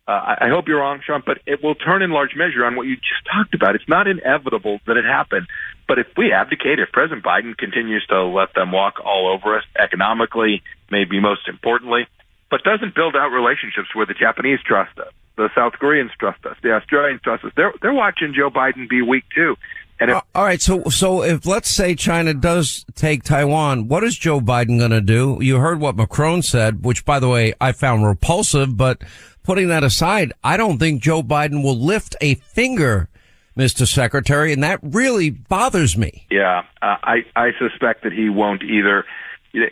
Uh, 0.06 0.10
I, 0.10 0.46
I 0.46 0.48
hope 0.48 0.66
you're 0.66 0.80
wrong, 0.80 1.00
Sean, 1.06 1.22
but 1.24 1.38
it 1.46 1.62
will 1.62 1.76
turn 1.76 2.02
in 2.02 2.10
large 2.10 2.34
measure 2.36 2.64
on 2.64 2.74
what 2.74 2.86
you 2.86 2.96
just 2.96 3.24
talked 3.32 3.54
about. 3.54 3.76
It's 3.76 3.88
not 3.88 4.08
inevitable 4.08 4.80
that 4.86 4.96
it 4.96 5.04
happen, 5.04 5.46
but 5.86 5.98
if 6.00 6.08
we 6.18 6.32
abdicate, 6.32 6.80
if 6.80 6.90
President 6.92 7.24
Biden 7.24 7.56
continues 7.56 8.04
to 8.08 8.24
let 8.24 8.52
them 8.54 8.72
walk 8.72 8.94
all 9.02 9.32
over 9.32 9.56
us 9.56 9.64
economically, 9.78 10.62
maybe 10.90 11.20
most 11.20 11.48
importantly, 11.48 12.06
but 12.54 12.62
doesn't 12.62 12.94
build 12.94 13.16
out 13.16 13.30
relationships 13.30 13.88
where 13.94 14.06
the 14.06 14.14
Japanese 14.14 14.60
trust 14.64 14.96
us, 15.00 15.12
the 15.34 15.48
South 15.56 15.72
Koreans 15.72 16.12
trust 16.20 16.46
us, 16.46 16.56
the 16.62 16.72
Australians 16.72 17.20
trust 17.20 17.44
us. 17.44 17.50
They're 17.56 17.74
they're 17.82 17.92
watching 17.92 18.32
Joe 18.32 18.48
Biden 18.48 18.88
be 18.88 19.02
weak 19.02 19.24
too. 19.34 19.56
And 19.98 20.12
if, 20.12 20.22
all 20.36 20.44
right, 20.44 20.62
so 20.62 20.84
so 20.84 21.24
if 21.24 21.46
let's 21.46 21.68
say 21.68 21.96
China 21.96 22.32
does 22.32 22.86
take 22.94 23.24
Taiwan, 23.24 23.88
what 23.88 24.04
is 24.04 24.16
Joe 24.16 24.40
Biden 24.40 24.78
going 24.78 24.92
to 24.92 25.00
do? 25.00 25.38
You 25.40 25.58
heard 25.58 25.80
what 25.80 25.96
Macron 25.96 26.42
said, 26.42 26.84
which 26.84 27.04
by 27.04 27.18
the 27.18 27.28
way 27.28 27.54
I 27.60 27.72
found 27.72 28.06
repulsive, 28.06 28.76
but 28.76 29.02
putting 29.42 29.66
that 29.66 29.82
aside, 29.82 30.32
I 30.44 30.56
don't 30.56 30.78
think 30.78 31.02
Joe 31.02 31.24
Biden 31.24 31.64
will 31.64 31.76
lift 31.76 32.14
a 32.20 32.36
finger 32.36 33.08
Mr. 33.56 33.84
Secretary, 33.84 34.52
and 34.52 34.62
that 34.62 34.78
really 34.80 35.30
bothers 35.30 35.96
me. 35.96 36.24
Yeah, 36.30 36.62
uh, 36.80 36.98
I 37.02 37.24
I 37.34 37.50
suspect 37.58 38.04
that 38.04 38.12
he 38.12 38.28
won't 38.28 38.62
either 38.62 39.04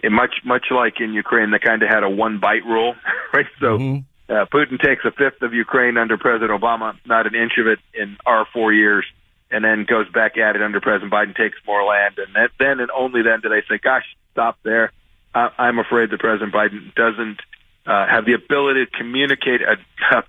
much 0.05 0.35
much 0.45 0.67
like 0.71 1.01
in 1.01 1.13
Ukraine, 1.13 1.51
they 1.51 1.59
kind 1.59 1.83
of 1.83 1.89
had 1.89 2.05
a 2.05 2.11
one 2.11 2.39
bite 2.39 2.65
rule, 2.65 2.95
right? 3.35 3.47
So 3.61 3.79
mm-hmm. 3.79 4.33
uh, 4.33 4.47
Putin 4.47 4.81
takes 4.81 5.05
a 5.05 5.11
fifth 5.11 5.43
of 5.43 5.53
Ukraine 5.55 5.97
under 5.97 6.17
President 6.17 6.51
Obama, 6.51 6.97
not 7.05 7.27
an 7.27 7.35
inch 7.35 7.53
of 7.59 7.67
it 7.67 7.79
in 7.95 8.17
our 8.25 8.47
four 8.53 8.73
years, 8.73 9.05
and 9.51 9.65
then 9.65 9.85
goes 9.85 10.09
back 10.09 10.39
at 10.39 10.57
it 10.57 10.63
under 10.63 10.81
President 10.81 11.13
Biden, 11.13 11.37
takes 11.37 11.59
more 11.67 11.83
land, 11.85 12.19
and 12.19 12.35
that, 12.35 12.51
then 12.59 12.81
and 12.81 12.91
only 12.91 13.23
then 13.23 13.41
do 13.41 13.49
they 13.49 13.63
say, 13.69 13.79
"Gosh, 13.79 14.05
stop 14.33 14.59
there." 14.63 14.93
I, 15.35 15.51
I'm 15.59 15.79
afraid 15.79 16.11
that 16.11 16.21
President 16.21 16.53
Biden 16.53 16.95
doesn't 16.95 17.41
uh, 17.87 18.07
have 18.07 18.25
the 18.25 18.35
ability 18.35 18.87
to 18.87 18.91
communicate 18.91 19.61
a, 19.63 19.77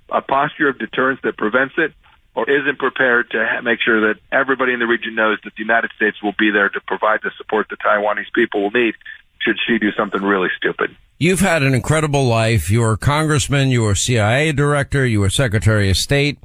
a 0.09 0.21
posture 0.21 0.69
of 0.69 0.79
deterrence 0.79 1.19
that 1.23 1.37
prevents 1.37 1.75
it 1.77 1.93
or 2.35 2.49
isn't 2.49 2.79
prepared 2.79 3.29
to 3.31 3.61
make 3.61 3.79
sure 3.79 4.13
that 4.13 4.19
everybody 4.31 4.73
in 4.73 4.79
the 4.79 4.87
region 4.87 5.13
knows 5.13 5.37
that 5.43 5.53
the 5.55 5.61
United 5.61 5.91
States 5.95 6.21
will 6.23 6.33
be 6.37 6.49
there 6.49 6.69
to 6.69 6.81
provide 6.81 7.19
the 7.21 7.31
support 7.37 7.67
the 7.69 7.77
Taiwanese 7.77 8.33
people 8.33 8.63
will 8.63 8.71
need 8.71 8.95
should 9.43 9.57
she 9.67 9.77
do 9.77 9.91
something 9.97 10.21
really 10.21 10.49
stupid. 10.57 10.95
You've 11.19 11.39
had 11.39 11.63
an 11.63 11.73
incredible 11.73 12.25
life. 12.25 12.69
You 12.69 12.81
were 12.81 12.93
a 12.93 12.97
congressman, 12.97 13.69
you 13.69 13.83
were 13.83 13.95
CIA 13.95 14.51
director, 14.51 15.05
you 15.05 15.19
were 15.19 15.29
secretary 15.29 15.89
of 15.89 15.97
state. 15.97 16.37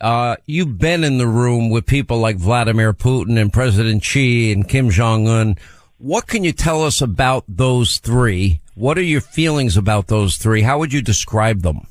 Uh, 0.00 0.36
you've 0.46 0.78
been 0.78 1.04
in 1.04 1.18
the 1.18 1.26
room 1.26 1.70
with 1.70 1.86
people 1.86 2.18
like 2.18 2.36
Vladimir 2.36 2.92
Putin 2.92 3.40
and 3.40 3.52
President 3.52 4.02
Xi 4.02 4.52
and 4.52 4.68
Kim 4.68 4.90
Jong 4.90 5.28
Un. 5.28 5.56
What 5.98 6.26
can 6.26 6.44
you 6.44 6.52
tell 6.52 6.82
us 6.82 7.00
about 7.00 7.44
those 7.48 7.98
three? 7.98 8.60
What 8.74 8.98
are 8.98 9.02
your 9.02 9.20
feelings 9.20 9.76
about 9.76 10.08
those 10.08 10.36
three? 10.36 10.62
How 10.62 10.78
would 10.78 10.92
you 10.92 11.00
describe 11.00 11.62
them? 11.62 11.86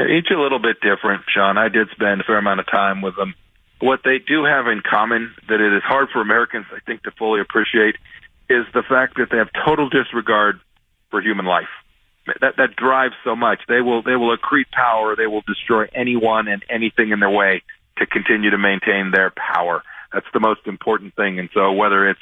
each 0.00 0.30
a 0.30 0.40
little 0.40 0.60
bit 0.60 0.80
different, 0.80 1.22
Sean. 1.28 1.58
I 1.58 1.68
did 1.68 1.88
spend 1.90 2.20
a 2.20 2.24
fair 2.24 2.38
amount 2.38 2.60
of 2.60 2.66
time 2.66 3.02
with 3.02 3.16
them. 3.16 3.34
What 3.80 4.00
they 4.04 4.18
do 4.18 4.44
have 4.44 4.66
in 4.66 4.82
common 4.88 5.34
that 5.48 5.60
it 5.60 5.72
is 5.72 5.82
hard 5.82 6.08
for 6.12 6.20
Americans, 6.20 6.66
I 6.72 6.80
think, 6.86 7.02
to 7.02 7.10
fully 7.12 7.40
appreciate 7.40 7.96
is 8.48 8.64
the 8.74 8.82
fact 8.82 9.16
that 9.16 9.28
they 9.30 9.38
have 9.38 9.48
total 9.64 9.88
disregard 9.88 10.60
for 11.10 11.20
human 11.20 11.46
life. 11.46 11.68
That 12.40 12.54
that 12.58 12.76
drives 12.76 13.14
so 13.24 13.34
much. 13.34 13.60
They 13.68 13.80
will 13.80 14.02
they 14.02 14.16
will 14.16 14.36
accrete 14.36 14.70
power. 14.70 15.16
They 15.16 15.26
will 15.26 15.42
destroy 15.46 15.86
anyone 15.94 16.46
and 16.48 16.62
anything 16.68 17.10
in 17.10 17.20
their 17.20 17.30
way 17.30 17.62
to 17.96 18.06
continue 18.06 18.50
to 18.50 18.58
maintain 18.58 19.12
their 19.12 19.32
power. 19.32 19.82
That's 20.12 20.26
the 20.32 20.40
most 20.40 20.60
important 20.66 21.14
thing. 21.14 21.38
And 21.38 21.48
so 21.54 21.72
whether 21.72 22.08
it's 22.08 22.20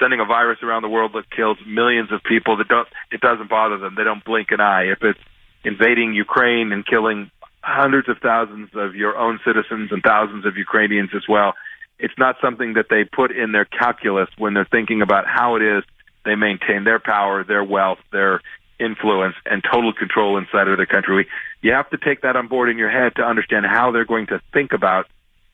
sending 0.00 0.20
a 0.20 0.24
virus 0.24 0.58
around 0.62 0.82
the 0.82 0.88
world 0.88 1.12
that 1.14 1.30
kills 1.30 1.58
millions 1.66 2.10
of 2.12 2.22
people, 2.24 2.56
that 2.56 2.68
don't 2.68 2.88
it 3.10 3.20
doesn't 3.20 3.50
bother 3.50 3.78
them. 3.78 3.94
They 3.96 4.04
don't 4.04 4.24
blink 4.24 4.48
an 4.50 4.60
eye. 4.60 4.84
If 4.84 5.02
it's 5.02 5.20
invading 5.64 6.14
Ukraine 6.14 6.72
and 6.72 6.84
killing 6.86 7.30
hundreds 7.62 8.08
of 8.08 8.18
thousands 8.18 8.70
of 8.74 8.94
your 8.94 9.16
own 9.16 9.38
citizens 9.46 9.92
and 9.92 10.02
thousands 10.02 10.46
of 10.46 10.56
Ukrainians 10.56 11.10
as 11.14 11.22
well, 11.28 11.54
it's 12.02 12.18
not 12.18 12.36
something 12.42 12.74
that 12.74 12.86
they 12.90 13.04
put 13.04 13.30
in 13.30 13.52
their 13.52 13.64
calculus 13.64 14.28
when 14.36 14.52
they're 14.52 14.68
thinking 14.70 15.00
about 15.00 15.24
how 15.26 15.56
it 15.56 15.62
is 15.62 15.84
they 16.24 16.34
maintain 16.34 16.84
their 16.84 16.98
power, 16.98 17.44
their 17.44 17.64
wealth, 17.64 17.98
their 18.12 18.40
influence, 18.78 19.36
and 19.46 19.62
total 19.62 19.92
control 19.92 20.36
inside 20.36 20.68
of 20.68 20.78
the 20.78 20.86
country. 20.86 21.28
You 21.62 21.72
have 21.72 21.88
to 21.90 21.98
take 21.98 22.22
that 22.22 22.36
on 22.36 22.48
board 22.48 22.68
in 22.68 22.78
your 22.78 22.90
head 22.90 23.14
to 23.16 23.22
understand 23.22 23.66
how 23.66 23.92
they're 23.92 24.04
going 24.04 24.26
to 24.26 24.40
think 24.52 24.72
about 24.72 25.06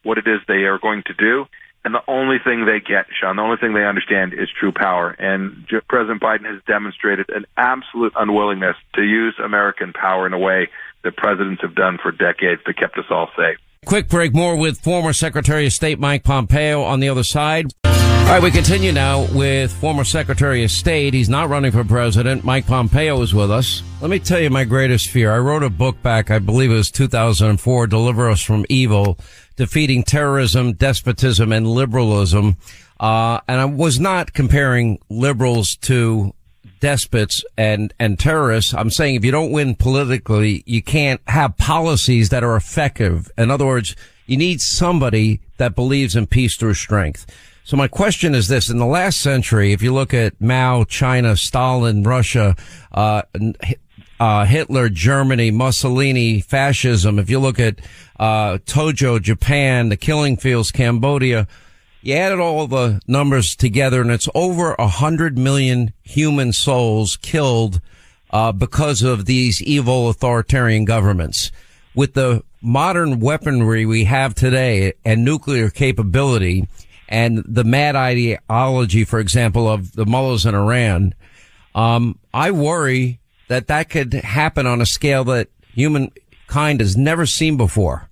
what 0.02 0.19
it 0.19 0.26
is 0.26 0.40
they 0.49 0.64
are 0.64 0.78
going 0.78 1.02
to 1.07 1.14
do. 1.14 1.47
And 1.85 1.95
the 1.95 2.02
only 2.09 2.38
thing 2.43 2.64
they 2.64 2.81
get, 2.81 3.07
Sean, 3.19 3.37
the 3.37 3.43
only 3.43 3.57
thing 3.59 3.73
they 3.73 3.85
understand 3.85 4.35
is 4.35 4.49
true 4.50 4.73
power. 4.73 5.11
And 5.11 5.67
President 5.88 6.21
Biden 6.21 6.45
has 6.45 6.62
demonstrated 6.67 7.31
an 7.31 7.47
absolute 7.57 8.12
unwillingness 8.17 8.76
to 8.95 9.02
use 9.02 9.35
American 9.43 9.93
power 9.93 10.26
in 10.26 10.33
a 10.33 10.38
way 10.38 10.69
that 11.05 11.17
presidents 11.17 11.62
have 11.62 11.75
done 11.75 11.99
for 12.02 12.11
decades 12.11 12.62
that 12.67 12.76
kept 12.76 12.99
us 12.99 13.07
all 13.11 13.28
safe. 13.37 13.59
Quick 13.87 14.09
break 14.09 14.35
more 14.35 14.57
with 14.57 14.81
former 14.81 15.13
Secretary 15.13 15.67
of 15.67 15.73
State 15.73 15.99
Mike 15.99 16.25
Pompeo 16.25 16.83
on 16.83 17.01
the 17.01 17.09
other 17.09 17.25
side. 17.25 17.73
All 17.85 18.35
right, 18.35 18.43
we 18.43 18.51
continue 18.51 18.93
now 18.93 19.27
with 19.33 19.73
former 19.73 20.05
Secretary 20.05 20.63
of 20.63 20.71
State. 20.71 21.15
He's 21.15 21.31
not 21.31 21.49
running 21.49 21.73
for 21.73 21.83
president. 21.83 22.45
Mike 22.45 22.67
Pompeo 22.67 23.23
is 23.23 23.33
with 23.33 23.51
us. 23.51 23.83
Let 24.03 24.11
me 24.11 24.19
tell 24.19 24.39
you 24.39 24.51
my 24.51 24.65
greatest 24.65 25.09
fear. 25.09 25.33
I 25.33 25.39
wrote 25.39 25.63
a 25.63 25.71
book 25.71 26.03
back, 26.03 26.31
I 26.31 26.39
believe 26.39 26.71
it 26.71 26.75
was 26.75 26.91
2004, 26.91 27.87
Deliver 27.87 28.29
Us 28.29 28.43
from 28.43 28.67
Evil, 28.69 29.19
Defeating 29.57 30.03
Terrorism, 30.03 30.75
Despotism, 30.75 31.53
and 31.53 31.67
Liberalism. 31.67 32.59
Uh, 33.01 33.41
and 33.49 33.61
I 33.61 33.65
was 33.65 33.99
not 33.99 34.35
comparing 34.35 34.99
liberals 35.09 35.77
to 35.83 36.35
despots 36.81 37.45
and, 37.57 37.93
and 37.99 38.19
terrorists. 38.19 38.75
I'm 38.75 38.91
saying 38.91 39.17
if 39.17 39.25
you 39.25 39.31
don't 39.31 39.53
win 39.53 39.75
politically, 39.75 40.63
you 40.67 40.83
can't 40.83 41.21
have 41.27 41.57
policies 41.57 42.29
that 42.31 42.45
are 42.45 42.57
effective. 42.57 43.31
In 43.37 43.51
other 43.51 43.67
words, 43.67 43.97
you 44.27 44.37
need 44.37 44.61
somebody 44.61 45.41
that 45.57 45.75
believes 45.75 46.15
in 46.17 46.27
peace 46.27 46.57
through 46.57 46.75
strength. 46.75 47.27
So 47.65 47.77
my 47.77 47.89
question 47.89 48.35
is 48.35 48.49
this: 48.49 48.71
In 48.71 48.79
the 48.79 48.87
last 48.87 49.21
century, 49.21 49.73
if 49.73 49.83
you 49.83 49.93
look 49.93 50.15
at 50.15 50.41
Mao, 50.41 50.85
China, 50.85 51.37
Stalin, 51.37 52.03
Russia, 52.03 52.57
uh, 52.93 53.23
uh, 54.21 54.45
Hitler, 54.45 54.89
Germany, 54.89 55.51
Mussolini, 55.51 56.41
fascism. 56.41 57.19
If 57.19 57.31
you 57.31 57.39
look 57.39 57.61
at 57.61 57.81
uh, 58.19 58.59
Tojo, 58.65 59.21
Japan, 59.21 59.89
the 59.91 59.97
Killing 59.97 60.37
Fields, 60.37 60.71
Cambodia, 60.71 61.47
you 62.02 62.14
added 62.14 62.40
all 62.40 62.67
the 62.67 63.00
numbers 63.07 63.57
together, 63.57 64.00
and 64.00 64.11
it's 64.11 64.28
over 64.35 64.75
a 64.75 64.88
hundred 64.88 65.37
million 65.37 65.93
human 66.02 66.52
souls 66.52 67.17
killed 67.17 67.81
uh, 68.31 68.52
because 68.52 69.02
of 69.02 69.26
these 69.26 69.62
evil 69.62 70.09
authoritarian 70.09 70.85
governments. 70.85 71.50
With 71.95 72.14
the 72.14 72.45
modern 72.61 73.21
weaponry 73.21 73.87
we 73.87 74.05
have 74.05 74.35
today 74.35 74.93
and 75.05 75.25
nuclear 75.25 75.71
capability 75.71 76.69
and 77.09 77.43
the 77.47 77.64
mad 77.64 77.97
ideology, 77.97 79.05
for 79.05 79.19
example, 79.19 79.69
of 79.69 79.93
the 79.93 80.07
mullahs 80.07 80.47
in 80.47 80.55
Iran, 80.55 81.14
um, 81.75 82.19
I 82.33 82.50
worry 82.50 83.21
that 83.49 83.69
that 83.69 83.88
could 83.88 84.12
happen 84.12 84.67
on 84.67 84.81
a 84.81 84.87
scale 84.87 85.25
that 85.25 85.49
humankind 85.73 86.81
has 86.81 86.97
never 86.97 87.26
seen 87.26 87.57
before. 87.57 88.09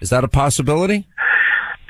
Is 0.00 0.10
that 0.10 0.24
a 0.24 0.28
possibility? 0.28 1.08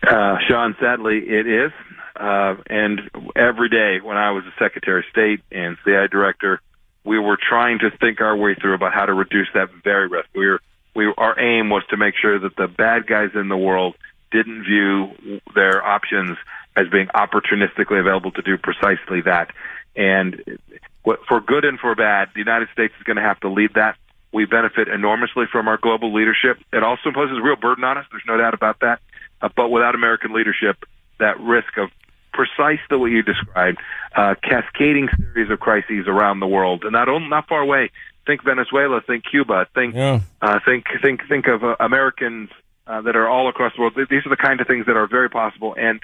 Uh, 0.02 0.36
Sean, 0.48 0.76
sadly, 0.80 1.18
it 1.18 1.46
is. 1.46 1.72
Uh, 2.16 2.56
and 2.68 3.00
every 3.34 3.68
day 3.68 4.00
when 4.02 4.16
I 4.16 4.32
was 4.32 4.44
a 4.44 4.52
Secretary 4.58 5.00
of 5.00 5.04
State 5.10 5.40
and 5.50 5.76
CIA 5.84 6.08
director, 6.08 6.60
we 7.04 7.18
were 7.18 7.38
trying 7.40 7.78
to 7.80 7.90
think 7.90 8.20
our 8.20 8.36
way 8.36 8.54
through 8.54 8.74
about 8.74 8.92
how 8.92 9.06
to 9.06 9.14
reduce 9.14 9.48
that 9.54 9.70
very 9.82 10.08
risk. 10.08 10.28
We 10.34 10.46
were, 10.46 10.60
we, 10.94 11.12
our 11.16 11.38
aim 11.40 11.70
was 11.70 11.82
to 11.90 11.96
make 11.96 12.14
sure 12.20 12.38
that 12.38 12.56
the 12.56 12.68
bad 12.68 13.06
guys 13.06 13.30
in 13.34 13.48
the 13.48 13.56
world 13.56 13.94
didn't 14.30 14.64
view 14.64 15.40
their 15.54 15.84
options 15.84 16.36
as 16.76 16.88
being 16.88 17.08
opportunistically 17.08 18.00
available 18.00 18.30
to 18.32 18.42
do 18.42 18.56
precisely 18.56 19.22
that. 19.22 19.50
And 19.96 20.58
what, 21.02 21.20
for 21.26 21.40
good 21.40 21.64
and 21.64 21.78
for 21.78 21.94
bad, 21.94 22.30
the 22.34 22.40
United 22.40 22.68
States 22.72 22.94
is 22.98 23.02
going 23.04 23.16
to 23.16 23.22
have 23.22 23.40
to 23.40 23.48
lead 23.48 23.74
that. 23.74 23.96
We 24.32 24.46
benefit 24.46 24.88
enormously 24.88 25.44
from 25.50 25.68
our 25.68 25.76
global 25.76 26.14
leadership. 26.14 26.58
It 26.72 26.82
also 26.82 27.08
imposes 27.08 27.36
a 27.36 27.42
real 27.42 27.56
burden 27.56 27.84
on 27.84 27.98
us. 27.98 28.06
There's 28.10 28.22
no 28.26 28.38
doubt 28.38 28.54
about 28.54 28.80
that. 28.80 29.00
Uh, 29.42 29.48
but 29.54 29.68
without 29.68 29.94
American 29.94 30.32
leadership, 30.32 30.84
that 31.18 31.38
risk 31.40 31.76
of 31.76 31.90
precisely 32.32 32.96
what 32.96 33.06
you 33.06 33.22
described, 33.22 33.78
uh, 34.16 34.34
cascading 34.42 35.08
series 35.16 35.50
of 35.50 35.60
crises 35.60 36.06
around 36.06 36.40
the 36.40 36.46
world, 36.46 36.84
and 36.84 36.92
not 36.92 37.08
only, 37.08 37.28
not 37.28 37.46
far 37.48 37.60
away. 37.60 37.90
Think 38.26 38.44
Venezuela, 38.44 39.00
think 39.00 39.24
Cuba, 39.28 39.66
think 39.74 39.94
Yeah. 39.94 40.20
uh, 40.40 40.60
think 40.64 40.86
think 41.02 41.26
think 41.28 41.48
of 41.48 41.64
uh, 41.64 41.76
Americans 41.80 42.50
uh, 42.86 43.00
that 43.02 43.16
are 43.16 43.28
all 43.28 43.48
across 43.48 43.74
the 43.74 43.80
world. 43.82 43.94
These 43.96 44.24
are 44.24 44.30
the 44.30 44.36
kind 44.36 44.60
of 44.60 44.66
things 44.66 44.86
that 44.86 44.96
are 44.96 45.06
very 45.08 45.28
possible, 45.28 45.74
and 45.76 46.00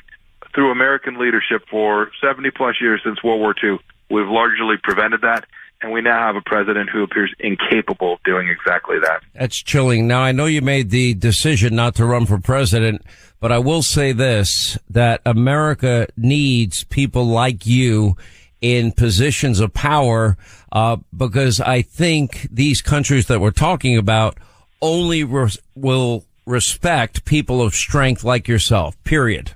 through 0.55 0.71
American 0.71 1.19
leadership 1.19 1.63
for 1.71 2.11
70 2.21 2.51
plus 2.51 2.77
years 2.81 3.01
since 3.05 3.23
World 3.23 3.41
War 3.41 3.55
II, 3.63 3.79
we've 4.11 4.29
largely 4.29 4.77
prevented 4.83 5.21
that, 5.23 5.45
and 5.81 5.93
we 5.93 6.01
now 6.01 6.27
have 6.27 6.37
a 6.37 6.41
president 6.41 6.91
who 6.91 7.03
appears 7.03 7.33
incapable 7.39 8.15
of 8.15 8.23
doing 8.25 8.49
exactly 8.49 8.99
that. 9.01 9.21
That's 9.35 9.57
chilling. 9.57 10.09
Now, 10.09 10.23
I 10.23 10.33
know 10.33 10.47
you 10.47 10.61
made 10.61 10.91
the 10.91 11.15
decision 11.15 11.77
not 11.77 11.95
to 11.97 12.05
run 12.05 12.27
for 12.27 12.39
president, 12.39 13.03
but 13.41 13.53
I 13.53 13.59
will 13.59 13.83
say 13.83 14.13
this, 14.13 14.77
that 14.91 15.21
America 15.25 16.09
needs 16.17 16.85
people 16.85 17.27
like 17.27 17.67
you 17.67 18.17
in 18.61 18.91
positions 18.91 19.61
of 19.61 19.73
power, 19.73 20.37
uh, 20.73 20.97
because 21.17 21.61
I 21.61 21.83
think 21.83 22.49
these 22.51 22.83
countries 22.83 23.27
that 23.27 23.41
we're 23.41 23.53
talking 23.53 23.97
about 23.97 24.37
only 24.83 25.23
res- 25.23 25.59
will 25.77 26.25
respect 26.45 27.25
people 27.25 27.63
of 27.63 27.75
strength 27.75 28.25
like 28.25 28.49
yourself, 28.49 28.97
period. 29.05 29.53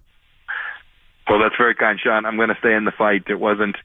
Well, 1.29 1.41
that's 1.41 1.57
very 1.57 1.75
kind, 1.75 1.99
Sean. 1.99 2.27
I'm 2.27 2.37
going 2.37 2.51
to 2.51 2.57
stay 2.61 2.75
in 2.75 2.85
the 2.85 2.93
fight. 2.93 3.25
It 3.29 3.41
wasn't 3.41 3.77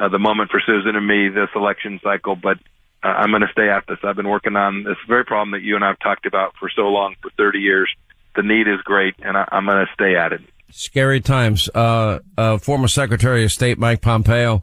uh, 0.00 0.08
the 0.08 0.18
moment 0.18 0.50
for 0.50 0.60
Susan 0.64 0.96
and 0.96 1.06
me 1.06 1.28
this 1.28 1.50
election 1.54 2.00
cycle, 2.02 2.34
but 2.34 2.58
uh, 3.02 3.08
I'm 3.08 3.30
going 3.30 3.42
to 3.42 3.52
stay 3.52 3.68
at 3.68 3.84
this. 3.86 3.98
I've 4.02 4.16
been 4.16 4.28
working 4.28 4.56
on 4.56 4.82
this 4.84 4.96
very 5.06 5.24
problem 5.24 5.52
that 5.52 5.62
you 5.62 5.76
and 5.76 5.84
I 5.84 5.88
have 5.88 5.98
talked 5.98 6.26
about 6.26 6.54
for 6.58 6.70
so 6.74 6.82
long, 6.88 7.14
for 7.20 7.30
30 7.36 7.58
years. 7.58 7.90
The 8.36 8.42
need 8.42 8.68
is 8.68 8.80
great, 8.82 9.14
and 9.22 9.36
I, 9.36 9.46
I'm 9.52 9.66
going 9.66 9.84
to 9.84 9.92
stay 9.92 10.16
at 10.16 10.32
it. 10.32 10.40
Scary 10.70 11.20
times. 11.20 11.68
Uh, 11.74 12.20
uh, 12.38 12.58
former 12.58 12.88
Secretary 12.88 13.44
of 13.44 13.52
State 13.52 13.78
Mike 13.78 14.00
Pompeo. 14.00 14.62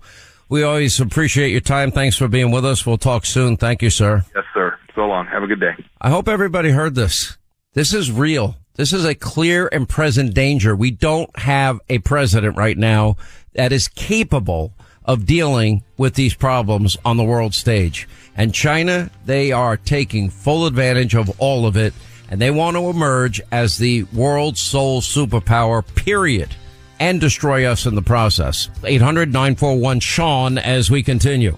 We 0.50 0.63
always 0.63 1.00
appreciate 1.00 1.52
your 1.52 1.62
time. 1.62 1.91
Thanks 1.91 2.15
for 2.15 2.30
being 2.30 2.52
with 2.52 2.65
us. 2.65 2.86
We'll 2.86 2.97
talk 2.97 3.26
soon. 3.26 3.58
Thank 3.58 3.82
you, 3.82 3.89
sir. 3.89 4.23
Yes, 4.34 4.45
sir. 4.54 4.78
So 4.95 5.02
long. 5.02 5.28
Have 5.28 5.43
a 5.43 5.47
good 5.47 5.60
day. 5.60 5.73
I 6.00 6.10
hope 6.10 6.30
everybody 6.30 6.71
heard 6.71 6.95
this. 6.95 7.38
This 7.73 7.93
is 7.93 8.10
real. 8.12 8.56
This 8.76 8.93
is 8.93 9.04
a 9.04 9.13
clear 9.13 9.67
and 9.71 9.89
present 9.89 10.34
danger. 10.34 10.76
We 10.76 10.91
don't 10.91 11.38
have 11.38 11.82
a 11.89 12.00
president 12.00 12.56
right 12.56 12.78
now 12.78 13.17
that 13.54 13.73
is 13.73 13.89
capable 13.89 14.73
of 15.08 15.26
dealing 15.26 15.84
with 15.98 16.15
these 16.15 16.34
problems 16.34 16.98
on 17.06 17.17
the 17.17 17.24
world 17.24 17.54
stage. 17.54 18.08
And 18.36 18.54
China, 18.54 19.10
they 19.26 19.52
are 19.52 19.78
taking 19.78 20.30
full 20.30 20.67
advantage 20.67 21.15
of 21.15 21.32
all 21.39 21.65
of 21.65 21.78
it 21.78 21.93
and 22.30 22.41
they 22.41 22.52
want 22.52 22.76
to 22.76 22.89
emerge 22.89 23.41
as 23.52 23.78
the 23.78 24.04
world's 24.13 24.62
sole 24.62 25.02
superpower, 25.02 25.84
period, 25.96 26.54
and 27.00 27.22
destroy 27.22 27.65
us 27.65 27.86
in 27.86 27.96
the 27.96 28.02
process. 28.02 28.70
800 28.84 29.32
941 29.32 30.00
Sean 30.00 30.58
as 30.58 30.91
we 30.91 31.04
continue. 31.04 31.58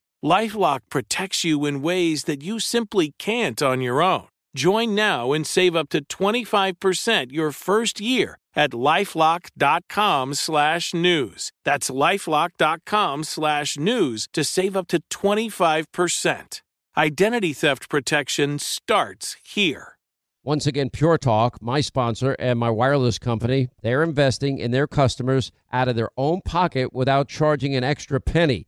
Lifelock 0.23 0.81
protects 0.91 1.43
you 1.43 1.65
in 1.65 1.81
ways 1.81 2.25
that 2.25 2.43
you 2.43 2.59
simply 2.59 3.13
can't 3.17 3.59
on 3.61 3.81
your 3.81 4.03
own. 4.03 4.27
Join 4.55 4.93
now 4.93 5.33
and 5.33 5.47
save 5.47 5.75
up 5.75 5.89
to 5.89 6.05
25% 6.05 7.31
your 7.31 7.51
first 7.51 7.99
year 7.99 8.37
at 8.55 8.71
lifelock.com 8.71 10.33
slash 10.35 10.93
news. 10.93 11.51
That's 11.65 11.89
lifelock.com 11.89 13.23
slash 13.23 13.77
news 13.77 14.27
to 14.33 14.43
save 14.43 14.77
up 14.77 14.87
to 14.89 15.01
25%. 15.09 16.61
Identity 16.97 17.53
theft 17.53 17.89
protection 17.89 18.59
starts 18.59 19.37
here. 19.43 19.97
Once 20.43 20.67
again, 20.67 20.89
Pure 20.89 21.19
Talk, 21.19 21.61
my 21.61 21.81
sponsor 21.81 22.35
and 22.37 22.59
my 22.59 22.69
wireless 22.69 23.17
company, 23.17 23.69
they're 23.81 24.03
investing 24.03 24.57
in 24.57 24.71
their 24.71 24.87
customers 24.87 25.51
out 25.71 25.87
of 25.87 25.95
their 25.95 26.09
own 26.17 26.41
pocket 26.43 26.93
without 26.93 27.27
charging 27.27 27.75
an 27.75 27.83
extra 27.83 28.19
penny. 28.19 28.67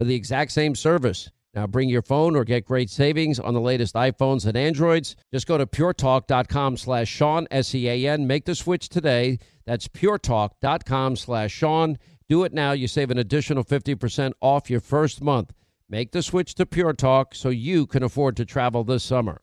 for 0.00 0.04
the 0.06 0.14
exact 0.14 0.50
same 0.50 0.74
service. 0.74 1.30
Now 1.52 1.66
bring 1.66 1.90
your 1.90 2.00
phone 2.00 2.34
or 2.34 2.42
get 2.44 2.64
great 2.64 2.88
savings 2.88 3.38
on 3.38 3.52
the 3.52 3.60
latest 3.60 3.94
iPhones 3.94 4.46
and 4.46 4.56
Androids. 4.56 5.14
Just 5.30 5.46
go 5.46 5.58
to 5.58 5.66
puretalk.com 5.66 6.78
slash 6.78 7.06
Sean, 7.06 7.46
S-E-A-N. 7.50 8.26
Make 8.26 8.46
the 8.46 8.54
switch 8.54 8.88
today. 8.88 9.38
That's 9.66 9.88
puretalk.com 9.88 11.16
slash 11.16 11.52
Sean. 11.52 11.98
Do 12.30 12.44
it 12.44 12.54
now. 12.54 12.72
You 12.72 12.88
save 12.88 13.10
an 13.10 13.18
additional 13.18 13.62
50% 13.62 14.32
off 14.40 14.70
your 14.70 14.80
first 14.80 15.20
month. 15.20 15.52
Make 15.86 16.12
the 16.12 16.22
switch 16.22 16.54
to 16.54 16.64
Pure 16.64 16.94
Talk 16.94 17.34
so 17.34 17.50
you 17.50 17.86
can 17.86 18.02
afford 18.02 18.38
to 18.38 18.46
travel 18.46 18.82
this 18.84 19.04
summer. 19.04 19.42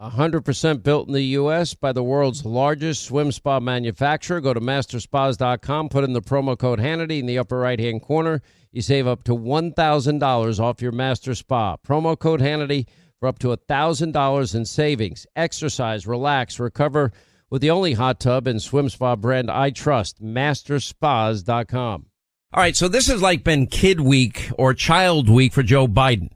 100% 0.00 0.82
built 0.82 1.08
in 1.08 1.14
the 1.14 1.22
U.S. 1.22 1.72
by 1.72 1.92
the 1.92 2.02
world's 2.02 2.44
largest 2.44 3.04
swim 3.04 3.32
spa 3.32 3.60
manufacturer. 3.60 4.40
Go 4.40 4.52
to 4.52 4.60
masterspas.com, 4.60 5.88
put 5.88 6.04
in 6.04 6.12
the 6.12 6.20
promo 6.20 6.58
code 6.58 6.78
Hannity 6.78 7.18
in 7.18 7.26
the 7.26 7.38
upper 7.38 7.58
right 7.58 7.80
hand 7.80 8.02
corner. 8.02 8.42
You 8.72 8.82
save 8.82 9.06
up 9.06 9.24
to 9.24 9.32
$1,000 9.32 10.60
off 10.60 10.82
your 10.82 10.92
master 10.92 11.34
spa. 11.34 11.76
Promo 11.78 12.18
code 12.18 12.40
Hannity 12.40 12.86
for 13.18 13.28
up 13.28 13.38
to 13.38 13.56
$1,000 13.56 14.54
in 14.54 14.64
savings. 14.66 15.26
Exercise, 15.34 16.06
relax, 16.06 16.60
recover 16.60 17.10
with 17.48 17.62
the 17.62 17.70
only 17.70 17.94
hot 17.94 18.20
tub 18.20 18.46
and 18.46 18.60
swim 18.60 18.90
spa 18.90 19.16
brand 19.16 19.50
I 19.50 19.70
trust, 19.70 20.22
masterspas.com. 20.22 22.06
All 22.52 22.62
right, 22.62 22.76
so 22.76 22.88
this 22.88 23.06
has 23.06 23.22
like 23.22 23.44
been 23.44 23.66
kid 23.66 24.00
week 24.00 24.50
or 24.58 24.74
child 24.74 25.30
week 25.30 25.54
for 25.54 25.62
Joe 25.62 25.88
Biden. 25.88 26.30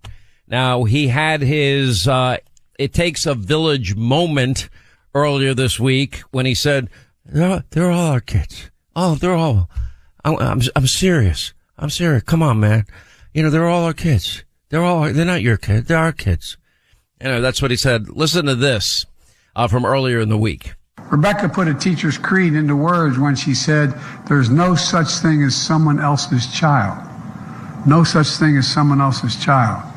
Now, 0.46 0.84
he 0.84 1.08
had 1.08 1.42
his 1.42 2.08
uh, 2.08 2.38
It 2.80 2.94
Takes 2.94 3.26
a 3.26 3.34
Village 3.34 3.94
moment 3.94 4.70
earlier 5.14 5.52
this 5.52 5.78
week 5.78 6.20
when 6.30 6.46
he 6.46 6.54
said, 6.54 6.88
they're, 7.26 7.62
they're 7.68 7.90
all 7.90 8.12
our 8.12 8.22
kids. 8.22 8.70
Oh, 8.96 9.16
they're 9.16 9.34
all, 9.34 9.68
I'm, 10.24 10.38
I'm, 10.38 10.62
I'm 10.74 10.86
serious. 10.86 11.52
I'm 11.76 11.90
serious. 11.90 12.22
Come 12.22 12.42
on, 12.42 12.58
man. 12.58 12.86
You 13.34 13.42
know, 13.42 13.50
they're 13.50 13.68
all 13.68 13.84
our 13.84 13.92
kids. 13.92 14.44
They're 14.70 14.82
all, 14.82 15.12
they're 15.12 15.26
not 15.26 15.42
your 15.42 15.58
kids. 15.58 15.88
They're 15.88 15.98
our 15.98 16.12
kids. 16.12 16.56
You 17.20 17.28
know, 17.28 17.42
that's 17.42 17.60
what 17.60 17.70
he 17.70 17.76
said. 17.76 18.08
Listen 18.08 18.46
to 18.46 18.54
this 18.54 19.04
uh, 19.54 19.68
from 19.68 19.84
earlier 19.84 20.18
in 20.18 20.30
the 20.30 20.38
week. 20.38 20.72
Rebecca 21.10 21.50
put 21.50 21.68
a 21.68 21.74
teacher's 21.74 22.16
creed 22.16 22.54
into 22.54 22.76
words 22.76 23.18
when 23.18 23.36
she 23.36 23.54
said, 23.54 23.92
There's 24.26 24.48
no 24.48 24.74
such 24.74 25.08
thing 25.16 25.42
as 25.42 25.54
someone 25.54 26.00
else's 26.00 26.50
child. 26.50 27.06
No 27.86 28.04
such 28.04 28.28
thing 28.28 28.56
as 28.56 28.66
someone 28.66 29.02
else's 29.02 29.36
child. 29.36 29.89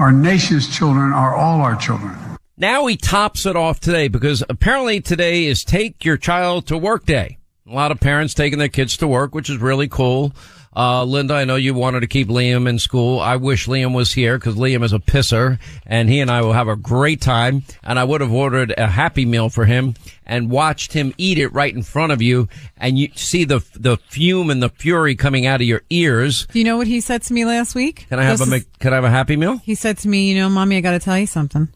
Our 0.00 0.12
nation's 0.12 0.66
children 0.66 1.12
are 1.12 1.34
all 1.36 1.60
our 1.60 1.76
children. 1.76 2.16
Now 2.56 2.86
he 2.86 2.96
tops 2.96 3.44
it 3.44 3.54
off 3.54 3.80
today 3.80 4.08
because 4.08 4.42
apparently 4.48 5.02
today 5.02 5.44
is 5.44 5.62
take 5.62 6.06
your 6.06 6.16
child 6.16 6.66
to 6.68 6.78
work 6.78 7.04
day. 7.04 7.36
A 7.68 7.74
lot 7.74 7.92
of 7.92 8.00
parents 8.00 8.32
taking 8.32 8.58
their 8.58 8.70
kids 8.70 8.96
to 8.96 9.06
work, 9.06 9.34
which 9.34 9.50
is 9.50 9.58
really 9.58 9.88
cool. 9.88 10.32
Uh, 10.74 11.02
Linda, 11.02 11.34
I 11.34 11.44
know 11.44 11.56
you 11.56 11.74
wanted 11.74 12.00
to 12.00 12.06
keep 12.06 12.28
Liam 12.28 12.68
in 12.68 12.78
school. 12.78 13.18
I 13.18 13.34
wish 13.36 13.66
Liam 13.66 13.92
was 13.92 14.12
here 14.12 14.38
because 14.38 14.54
Liam 14.54 14.84
is 14.84 14.92
a 14.92 15.00
pisser 15.00 15.58
and 15.84 16.08
he 16.08 16.20
and 16.20 16.30
I 16.30 16.42
will 16.42 16.52
have 16.52 16.68
a 16.68 16.76
great 16.76 17.20
time. 17.20 17.64
And 17.82 17.98
I 17.98 18.04
would 18.04 18.20
have 18.20 18.32
ordered 18.32 18.72
a 18.78 18.86
happy 18.86 19.26
meal 19.26 19.50
for 19.50 19.64
him 19.64 19.94
and 20.24 20.48
watched 20.48 20.92
him 20.92 21.12
eat 21.18 21.38
it 21.38 21.48
right 21.52 21.74
in 21.74 21.82
front 21.82 22.12
of 22.12 22.22
you. 22.22 22.48
And 22.76 22.96
you 22.96 23.08
see 23.16 23.44
the, 23.44 23.64
the 23.74 23.96
fume 24.10 24.48
and 24.48 24.62
the 24.62 24.68
fury 24.68 25.16
coming 25.16 25.44
out 25.44 25.60
of 25.60 25.66
your 25.66 25.82
ears. 25.90 26.46
Do 26.46 26.60
you 26.60 26.64
know 26.64 26.76
what 26.76 26.86
he 26.86 27.00
said 27.00 27.22
to 27.22 27.32
me 27.34 27.44
last 27.44 27.74
week? 27.74 28.06
Can 28.08 28.20
I 28.20 28.22
have 28.22 28.38
This 28.38 28.52
a, 28.52 28.54
is- 28.54 28.66
can 28.78 28.92
I 28.92 28.96
have 28.96 29.04
a 29.04 29.10
happy 29.10 29.34
meal? 29.36 29.56
He 29.58 29.74
said 29.74 29.98
to 29.98 30.08
me, 30.08 30.28
you 30.30 30.36
know, 30.36 30.48
mommy, 30.48 30.76
I 30.76 30.80
got 30.82 30.92
to 30.92 31.00
tell 31.00 31.18
you 31.18 31.26
something. 31.26 31.68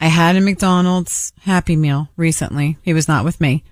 I 0.00 0.06
had 0.06 0.34
a 0.34 0.40
McDonald's 0.40 1.32
Happy 1.42 1.76
Meal 1.76 2.08
recently. 2.16 2.78
He 2.82 2.92
was 2.94 3.06
not 3.06 3.24
with 3.24 3.40
me. 3.40 3.62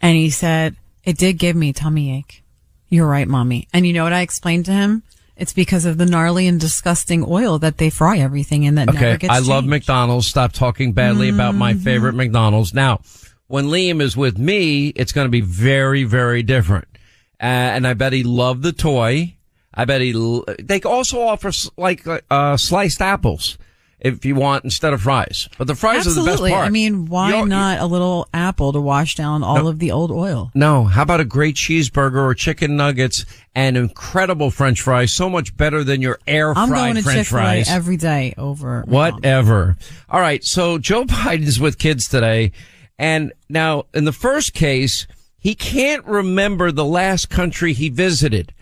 And 0.00 0.16
he 0.16 0.30
said, 0.30 0.76
it 1.04 1.18
did 1.18 1.34
give 1.34 1.54
me 1.54 1.72
tummy 1.74 2.16
ache. 2.18 2.42
You're 2.88 3.06
right, 3.08 3.26
mommy. 3.28 3.68
And 3.72 3.86
you 3.86 3.92
know 3.92 4.04
what 4.04 4.12
I 4.12 4.20
explained 4.20 4.66
to 4.66 4.72
him? 4.72 5.02
It's 5.36 5.52
because 5.52 5.84
of 5.84 5.98
the 5.98 6.06
gnarly 6.06 6.46
and 6.46 6.60
disgusting 6.60 7.24
oil 7.26 7.58
that 7.58 7.78
they 7.78 7.90
fry 7.90 8.18
everything 8.18 8.62
in 8.62 8.76
that 8.76 8.86
never 8.86 8.98
Okay. 8.98 9.16
gets 9.18 9.32
I 9.34 9.38
love. 9.40 9.64
McDonald's. 9.64 10.26
Stop 10.28 10.52
talking 10.52 10.92
badly 10.92 11.28
about 11.28 11.54
my 11.56 11.74
favorite 11.74 12.14
McDonald's. 12.14 12.72
Now, 12.72 13.00
when 13.48 13.66
Liam 13.66 14.00
is 14.00 14.16
with 14.16 14.38
me, 14.38 14.88
it's 14.88 15.10
going 15.12 15.24
to 15.24 15.30
be 15.30 15.40
very, 15.40 16.04
very 16.04 16.42
different. 16.44 16.86
Uh, 17.42 17.46
and 17.46 17.84
I 17.86 17.94
bet 17.94 18.12
he 18.12 18.22
loved 18.22 18.62
the 18.62 18.72
toy. 18.72 19.34
I 19.74 19.84
bet 19.86 20.00
he, 20.02 20.12
l- 20.14 20.44
they 20.62 20.80
also 20.82 21.20
offer 21.20 21.48
s- 21.48 21.68
like, 21.76 22.06
uh, 22.30 22.56
sliced 22.56 23.02
apples 23.02 23.58
if 24.04 24.24
you 24.24 24.34
want 24.36 24.62
instead 24.64 24.92
of 24.92 25.00
fries. 25.02 25.48
But 25.58 25.66
the 25.66 25.74
fries 25.74 26.06
Absolutely. 26.06 26.30
are 26.30 26.36
the 26.36 26.42
best 26.42 26.52
part. 26.52 26.66
I 26.66 26.70
mean, 26.70 27.06
why 27.06 27.30
You're- 27.30 27.48
not 27.48 27.80
a 27.80 27.86
little 27.86 28.28
apple 28.32 28.72
to 28.72 28.80
wash 28.80 29.14
down 29.16 29.42
all 29.42 29.66
of 29.66 29.78
the 29.80 29.90
old 29.90 30.10
oil? 30.12 30.50
No, 30.54 30.84
how 30.84 31.02
about 31.02 31.20
a 31.20 31.24
great 31.24 31.56
cheeseburger 31.56 32.22
or 32.22 32.34
chicken 32.34 32.76
nuggets 32.76 33.24
and 33.54 33.76
incredible 33.76 34.50
french 34.50 34.80
fries? 34.82 35.12
So 35.14 35.28
much 35.30 35.56
better 35.56 35.82
than 35.82 36.02
your 36.02 36.18
air 36.26 36.50
I'm 36.56 36.68
fried 36.68 36.78
going 36.80 36.94
to 36.96 37.02
french 37.02 37.18
Chick 37.18 37.26
Fil 37.28 37.38
A 37.38 37.42
fries. 37.42 37.68
every 37.70 37.96
day 37.96 38.34
over. 38.38 38.82
Whatever. 38.86 39.76
All 40.08 40.20
right. 40.20 40.44
So 40.44 40.78
Joe 40.78 41.04
Biden's 41.06 41.58
with 41.58 41.78
kids 41.78 42.06
today. 42.06 42.52
And 42.98 43.32
now 43.48 43.86
in 43.94 44.04
the 44.04 44.12
first 44.12 44.52
case, 44.54 45.06
he 45.38 45.54
can't 45.54 46.04
remember 46.04 46.70
the 46.70 46.84
last 46.84 47.30
country 47.30 47.72
he 47.72 47.88
visited. 47.88 48.52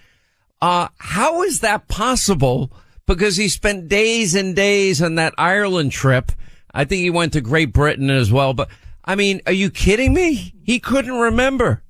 Uh, 0.61 0.89
how 0.99 1.43
is 1.43 1.59
that 1.61 1.89
possible? 1.89 2.71
Because 3.07 3.37
he 3.37 3.49
spent 3.49 3.89
days 3.89 4.35
and 4.35 4.55
days 4.55 5.03
on 5.03 5.17
that 5.17 5.35
Ireland 5.37 5.93
trip. 5.93 6.33
I 6.73 6.85
think 6.85 7.01
he 7.01 7.11
went 7.11 7.33
to 7.35 7.41
Great 7.41 7.73
Britain 7.73 8.11
as 8.11 8.33
well. 8.33 8.55
But 8.55 8.69
I 9.05 9.15
mean, 9.15 9.41
are 9.47 9.53
you 9.53 9.71
kidding 9.71 10.15
me? 10.15 10.55
He 10.65 10.79
couldn't 10.79 11.19
remember. 11.19 11.83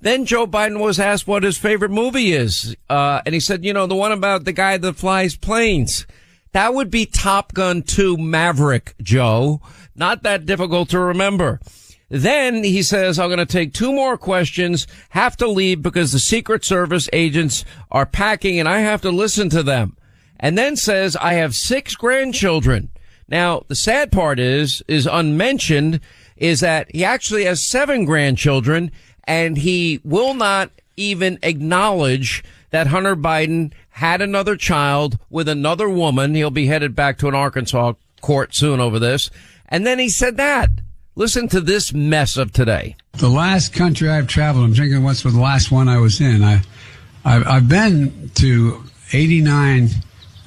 Then 0.00 0.26
Joe 0.26 0.46
Biden 0.46 0.78
was 0.78 1.00
asked 1.00 1.26
what 1.26 1.42
his 1.42 1.58
favorite 1.58 1.90
movie 1.90 2.32
is. 2.32 2.76
Uh, 2.88 3.20
and 3.26 3.34
he 3.34 3.40
said, 3.40 3.64
you 3.64 3.72
know, 3.72 3.86
the 3.86 3.96
one 3.96 4.12
about 4.12 4.44
the 4.44 4.52
guy 4.52 4.76
that 4.76 4.96
flies 4.96 5.36
planes. 5.36 6.06
That 6.52 6.72
would 6.74 6.90
be 6.90 7.04
Top 7.04 7.52
Gun 7.52 7.82
2 7.82 8.16
Maverick, 8.16 8.94
Joe. 9.02 9.60
Not 9.94 10.22
that 10.22 10.46
difficult 10.46 10.90
to 10.90 11.00
remember. 11.00 11.60
Then 12.08 12.64
he 12.64 12.82
says, 12.82 13.18
I'm 13.18 13.28
going 13.28 13.38
to 13.38 13.46
take 13.46 13.74
two 13.74 13.92
more 13.92 14.16
questions, 14.16 14.86
have 15.10 15.36
to 15.38 15.48
leave 15.48 15.82
because 15.82 16.12
the 16.12 16.18
Secret 16.18 16.64
Service 16.64 17.08
agents 17.12 17.64
are 17.90 18.06
packing 18.06 18.58
and 18.58 18.68
I 18.68 18.78
have 18.80 19.02
to 19.02 19.10
listen 19.10 19.50
to 19.50 19.62
them. 19.62 19.96
And 20.40 20.56
then 20.56 20.76
says, 20.76 21.16
I 21.16 21.34
have 21.34 21.54
six 21.54 21.94
grandchildren. 21.94 22.90
Now, 23.28 23.64
the 23.68 23.74
sad 23.74 24.10
part 24.12 24.38
is, 24.38 24.82
is 24.88 25.06
unmentioned, 25.06 26.00
is 26.36 26.60
that 26.60 26.90
he 26.94 27.04
actually 27.04 27.44
has 27.44 27.68
seven 27.68 28.04
grandchildren 28.04 28.90
and 29.24 29.58
he 29.58 30.00
will 30.04 30.34
not 30.34 30.70
even 30.96 31.38
acknowledge 31.42 32.42
that 32.70 32.86
Hunter 32.86 33.16
Biden 33.16 33.72
had 33.90 34.22
another 34.22 34.56
child 34.56 35.18
with 35.30 35.48
another 35.48 35.88
woman. 35.88 36.34
He'll 36.34 36.50
be 36.50 36.66
headed 36.66 36.94
back 36.94 37.18
to 37.18 37.28
an 37.28 37.34
Arkansas 37.34 37.94
court 38.20 38.54
soon 38.54 38.80
over 38.80 38.98
this. 38.98 39.30
And 39.68 39.86
then 39.86 39.98
he 39.98 40.08
said 40.08 40.36
that. 40.36 40.70
Listen 41.14 41.48
to 41.48 41.60
this 41.60 41.92
mess 41.92 42.36
of 42.36 42.52
today. 42.52 42.96
The 43.14 43.28
last 43.28 43.72
country 43.72 44.08
I've 44.08 44.28
traveled, 44.28 44.64
I'm 44.64 44.74
thinking 44.74 45.02
what's 45.02 45.24
the 45.24 45.30
last 45.30 45.72
one 45.72 45.88
I 45.88 45.98
was 45.98 46.20
in. 46.20 46.44
I, 46.44 46.62
I've, 47.24 47.46
I've 47.46 47.68
been 47.68 48.30
to 48.36 48.84
89, 49.12 49.88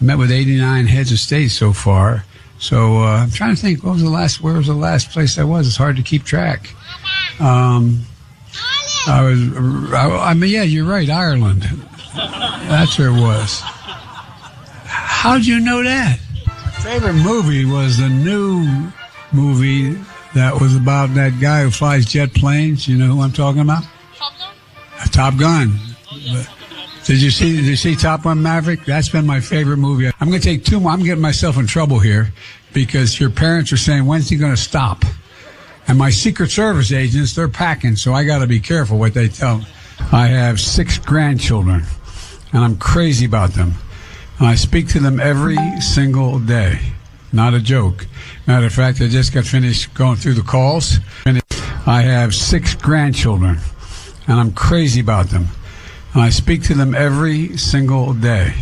I 0.01 0.03
met 0.03 0.17
with 0.17 0.31
89 0.31 0.87
heads 0.87 1.11
of 1.11 1.19
state 1.19 1.49
so 1.49 1.73
far. 1.73 2.25
So 2.57 2.97
uh, 2.97 3.23
I'm 3.23 3.31
trying 3.31 3.55
to 3.55 3.61
think, 3.61 3.83
what 3.83 3.93
was 3.93 4.01
the 4.01 4.09
last, 4.09 4.41
where 4.41 4.55
was 4.55 4.67
the 4.67 4.73
last 4.73 5.11
place 5.11 5.37
I 5.37 5.43
was? 5.43 5.67
It's 5.67 5.77
hard 5.77 5.95
to 5.97 6.03
keep 6.03 6.23
track. 6.23 6.73
Um, 7.39 8.05
I 9.07 9.21
was, 9.21 9.93
I, 9.93 10.29
I 10.29 10.33
mean, 10.33 10.49
yeah, 10.49 10.63
you're 10.63 10.85
right, 10.85 11.09
Ireland. 11.09 11.63
That's 12.15 12.97
where 12.97 13.09
it 13.09 13.19
was. 13.19 13.61
How'd 14.85 15.45
you 15.45 15.59
know 15.59 15.83
that? 15.83 16.19
My 16.47 16.71
favorite 16.71 17.13
movie 17.13 17.65
was 17.65 17.97
the 17.97 18.09
new 18.09 18.91
movie 19.31 19.93
that 20.33 20.59
was 20.59 20.75
about 20.75 21.13
that 21.13 21.39
guy 21.39 21.63
who 21.63 21.71
flies 21.71 22.05
jet 22.05 22.33
planes. 22.33 22.87
You 22.87 22.97
know 22.97 23.07
who 23.07 23.21
I'm 23.21 23.31
talking 23.31 23.61
about? 23.61 23.83
Top 24.15 24.33
Gun. 24.37 24.53
Top 25.11 25.37
Gun. 25.37 25.79
Did 27.05 27.21
you 27.21 27.31
see? 27.31 27.55
Did 27.55 27.65
you 27.65 27.75
see 27.75 27.95
Top 27.95 28.23
Gun 28.23 28.41
Maverick? 28.41 28.85
That's 28.85 29.09
been 29.09 29.25
my 29.25 29.39
favorite 29.39 29.77
movie. 29.77 30.07
I'm 30.19 30.29
going 30.29 30.39
to 30.39 30.47
take 30.47 30.63
two 30.63 30.79
more. 30.79 30.91
I'm 30.91 31.03
getting 31.03 31.21
myself 31.21 31.57
in 31.57 31.65
trouble 31.65 31.99
here 31.99 32.31
because 32.73 33.19
your 33.19 33.31
parents 33.31 33.71
are 33.71 33.77
saying, 33.77 34.05
"When's 34.05 34.29
he 34.29 34.37
going 34.37 34.55
to 34.55 34.61
stop?" 34.61 35.03
And 35.87 35.97
my 35.97 36.11
Secret 36.11 36.51
Service 36.51 36.91
agents, 36.91 37.33
they're 37.35 37.47
packing, 37.47 37.95
so 37.95 38.13
I 38.13 38.23
got 38.23 38.39
to 38.39 38.47
be 38.47 38.59
careful 38.59 38.99
what 38.99 39.13
they 39.15 39.27
tell. 39.27 39.65
I 40.11 40.27
have 40.27 40.59
six 40.59 40.99
grandchildren, 40.99 41.83
and 42.53 42.63
I'm 42.63 42.77
crazy 42.77 43.25
about 43.25 43.51
them. 43.51 43.73
And 44.37 44.47
I 44.47 44.55
speak 44.55 44.87
to 44.89 44.99
them 44.99 45.19
every 45.19 45.57
single 45.81 46.39
day. 46.39 46.79
Not 47.33 47.53
a 47.53 47.59
joke. 47.59 48.05
Matter 48.45 48.67
of 48.67 48.73
fact, 48.73 49.01
I 49.01 49.07
just 49.07 49.33
got 49.33 49.45
finished 49.45 49.93
going 49.93 50.17
through 50.17 50.35
the 50.35 50.43
calls. 50.43 50.99
I 51.25 52.01
have 52.03 52.35
six 52.35 52.75
grandchildren, 52.75 53.57
and 54.27 54.39
I'm 54.39 54.51
crazy 54.51 54.99
about 55.01 55.29
them. 55.29 55.47
And 56.13 56.21
I 56.21 56.30
speak 56.30 56.63
to 56.63 56.74
them 56.74 56.93
every 56.93 57.58
single 57.58 58.13
day. 58.13 58.54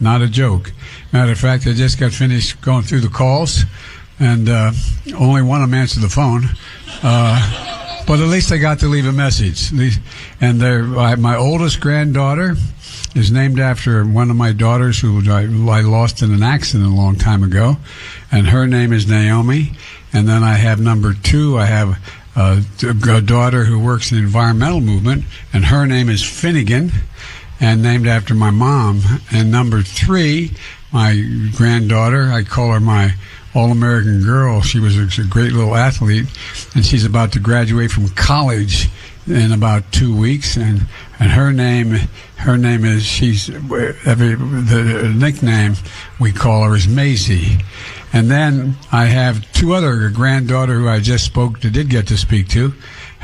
Not 0.00 0.22
a 0.22 0.28
joke. 0.28 0.72
Matter 1.12 1.32
of 1.32 1.38
fact, 1.38 1.66
I 1.66 1.72
just 1.72 1.98
got 1.98 2.12
finished 2.12 2.60
going 2.60 2.82
through 2.82 3.00
the 3.00 3.08
calls, 3.08 3.64
and 4.18 4.48
uh, 4.48 4.72
only 5.16 5.42
one 5.42 5.62
of 5.62 5.70
them 5.70 5.78
answered 5.78 6.02
the 6.02 6.08
phone. 6.08 6.44
Uh, 7.02 8.04
but 8.06 8.20
at 8.20 8.28
least 8.28 8.50
I 8.52 8.58
got 8.58 8.80
to 8.80 8.86
leave 8.88 9.06
a 9.06 9.12
message. 9.12 9.70
And 10.40 10.58
my 11.22 11.36
oldest 11.36 11.80
granddaughter 11.80 12.56
is 13.14 13.30
named 13.30 13.60
after 13.60 14.04
one 14.04 14.30
of 14.30 14.36
my 14.36 14.52
daughters 14.52 15.00
who 15.00 15.22
I, 15.30 15.42
I 15.42 15.82
lost 15.82 16.22
in 16.22 16.32
an 16.32 16.42
accident 16.42 16.90
a 16.90 16.94
long 16.94 17.16
time 17.16 17.42
ago, 17.42 17.76
and 18.30 18.48
her 18.48 18.66
name 18.66 18.92
is 18.92 19.06
Naomi. 19.06 19.72
And 20.12 20.28
then 20.28 20.42
I 20.42 20.54
have 20.54 20.80
number 20.80 21.14
two. 21.14 21.58
I 21.58 21.66
have 21.66 21.98
a, 22.36 22.62
a 22.82 23.20
daughter 23.20 23.64
who 23.64 23.78
works 23.78 24.10
in 24.10 24.18
the 24.18 24.22
environmental 24.24 24.80
movement, 24.80 25.24
and 25.52 25.66
her 25.66 25.86
name 25.86 26.08
is 26.08 26.22
Finnegan, 26.22 26.90
and 27.60 27.82
named 27.82 28.06
after 28.06 28.34
my 28.34 28.50
mom. 28.50 29.02
And 29.32 29.50
number 29.50 29.82
three, 29.82 30.52
my 30.92 31.22
granddaughter, 31.56 32.30
I 32.30 32.42
call 32.42 32.72
her 32.72 32.80
my 32.80 33.14
All 33.54 33.70
American 33.70 34.22
girl. 34.22 34.62
She 34.62 34.78
was 34.78 34.96
a 34.96 35.24
great 35.24 35.52
little 35.52 35.76
athlete, 35.76 36.26
and 36.74 36.84
she's 36.84 37.04
about 37.04 37.32
to 37.32 37.38
graduate 37.38 37.90
from 37.90 38.08
college 38.10 38.88
in 39.26 39.52
about 39.52 39.92
two 39.92 40.16
weeks. 40.16 40.56
And 40.56 40.86
and 41.18 41.30
her 41.30 41.52
name, 41.52 42.08
her 42.36 42.56
name 42.56 42.84
is 42.84 43.04
she's 43.04 43.48
every 43.48 44.34
the 44.34 45.14
nickname 45.16 45.74
we 46.18 46.32
call 46.32 46.64
her 46.64 46.74
is 46.74 46.88
Maisie. 46.88 47.58
And 48.12 48.30
then 48.30 48.76
I 48.90 49.06
have 49.06 49.50
two 49.52 49.72
other 49.72 50.10
granddaughter 50.10 50.74
who 50.74 50.88
I 50.88 51.00
just 51.00 51.24
spoke 51.24 51.60
to, 51.60 51.70
did 51.70 51.88
get 51.88 52.08
to 52.08 52.16
speak 52.18 52.48
to, 52.48 52.74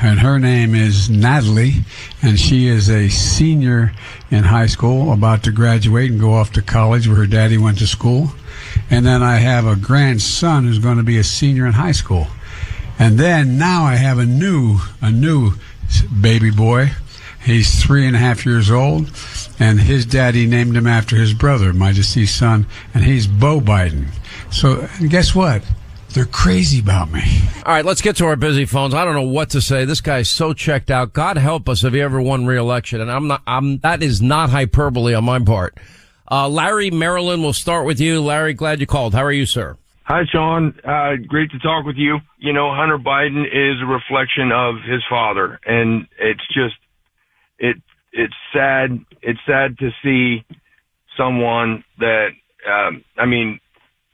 and 0.00 0.20
her 0.20 0.38
name 0.38 0.74
is 0.74 1.10
Natalie, 1.10 1.82
and 2.22 2.38
she 2.38 2.68
is 2.68 2.88
a 2.88 3.08
senior 3.08 3.92
in 4.30 4.44
high 4.44 4.66
school, 4.66 5.12
about 5.12 5.42
to 5.42 5.50
graduate 5.50 6.10
and 6.10 6.20
go 6.20 6.32
off 6.32 6.52
to 6.52 6.62
college 6.62 7.08
where 7.08 7.16
her 7.16 7.26
daddy 7.26 7.58
went 7.58 7.78
to 7.80 7.86
school. 7.86 8.30
And 8.90 9.04
then 9.04 9.22
I 9.22 9.36
have 9.36 9.66
a 9.66 9.74
grandson 9.76 10.64
who's 10.64 10.78
going 10.78 10.98
to 10.98 11.02
be 11.02 11.18
a 11.18 11.24
senior 11.24 11.66
in 11.66 11.72
high 11.72 11.92
school. 11.92 12.28
And 12.98 13.18
then 13.18 13.58
now 13.58 13.84
I 13.84 13.96
have 13.96 14.18
a 14.18 14.26
new, 14.26 14.78
a 15.02 15.10
new 15.10 15.54
baby 16.20 16.50
boy. 16.50 16.90
He's 17.44 17.82
three 17.82 18.06
and 18.06 18.16
a 18.16 18.18
half 18.18 18.44
years 18.44 18.70
old, 18.70 19.10
and 19.58 19.80
his 19.80 20.04
daddy 20.04 20.46
named 20.46 20.76
him 20.76 20.86
after 20.86 21.16
his 21.16 21.32
brother, 21.32 21.72
my 21.72 21.92
deceased 21.92 22.36
son, 22.36 22.66
and 22.92 23.04
he's 23.04 23.26
Bo 23.26 23.60
Biden. 23.60 24.08
So 24.50 24.88
guess 25.08 25.34
what? 25.34 25.62
They're 26.10 26.24
crazy 26.24 26.80
about 26.80 27.12
me. 27.12 27.22
All 27.64 27.72
right, 27.72 27.84
let's 27.84 28.00
get 28.00 28.16
to 28.16 28.26
our 28.26 28.36
busy 28.36 28.64
phones. 28.64 28.94
I 28.94 29.04
don't 29.04 29.14
know 29.14 29.22
what 29.22 29.50
to 29.50 29.60
say. 29.60 29.84
This 29.84 30.00
guy's 30.00 30.30
so 30.30 30.52
checked 30.52 30.90
out. 30.90 31.12
God 31.12 31.36
help 31.36 31.68
us 31.68 31.84
if 31.84 31.92
he 31.92 32.00
ever 32.00 32.20
won 32.20 32.46
re-election. 32.46 33.00
And 33.00 33.10
I'm 33.10 33.28
not, 33.28 33.42
I'm, 33.46 33.78
that 33.80 34.02
is 34.02 34.20
not 34.20 34.50
hyperbole 34.50 35.14
on 35.14 35.24
my 35.24 35.38
part. 35.38 35.78
Uh, 36.30 36.48
Larry 36.48 36.90
Maryland, 36.90 37.42
we'll 37.42 37.52
start 37.52 37.86
with 37.86 38.00
you. 38.00 38.22
Larry, 38.22 38.54
glad 38.54 38.80
you 38.80 38.86
called. 38.86 39.14
How 39.14 39.22
are 39.22 39.32
you, 39.32 39.46
sir? 39.46 39.76
Hi, 40.08 40.22
Sean. 40.32 40.72
Uh, 40.82 41.16
great 41.26 41.50
to 41.50 41.58
talk 41.58 41.84
with 41.84 41.96
you. 41.96 42.16
You 42.38 42.54
know, 42.54 42.74
Hunter 42.74 42.96
Biden 42.96 43.44
is 43.44 43.82
a 43.82 43.84
reflection 43.84 44.50
of 44.50 44.76
his 44.76 45.02
father, 45.10 45.60
and 45.66 46.06
it's 46.18 46.46
just 46.46 46.76
it 47.58 47.76
it's 48.10 48.32
sad. 48.50 49.04
It's 49.20 49.38
sad 49.46 49.76
to 49.80 49.90
see 50.02 50.46
someone 51.14 51.84
that 51.98 52.28
um, 52.66 53.04
I 53.18 53.26
mean 53.26 53.60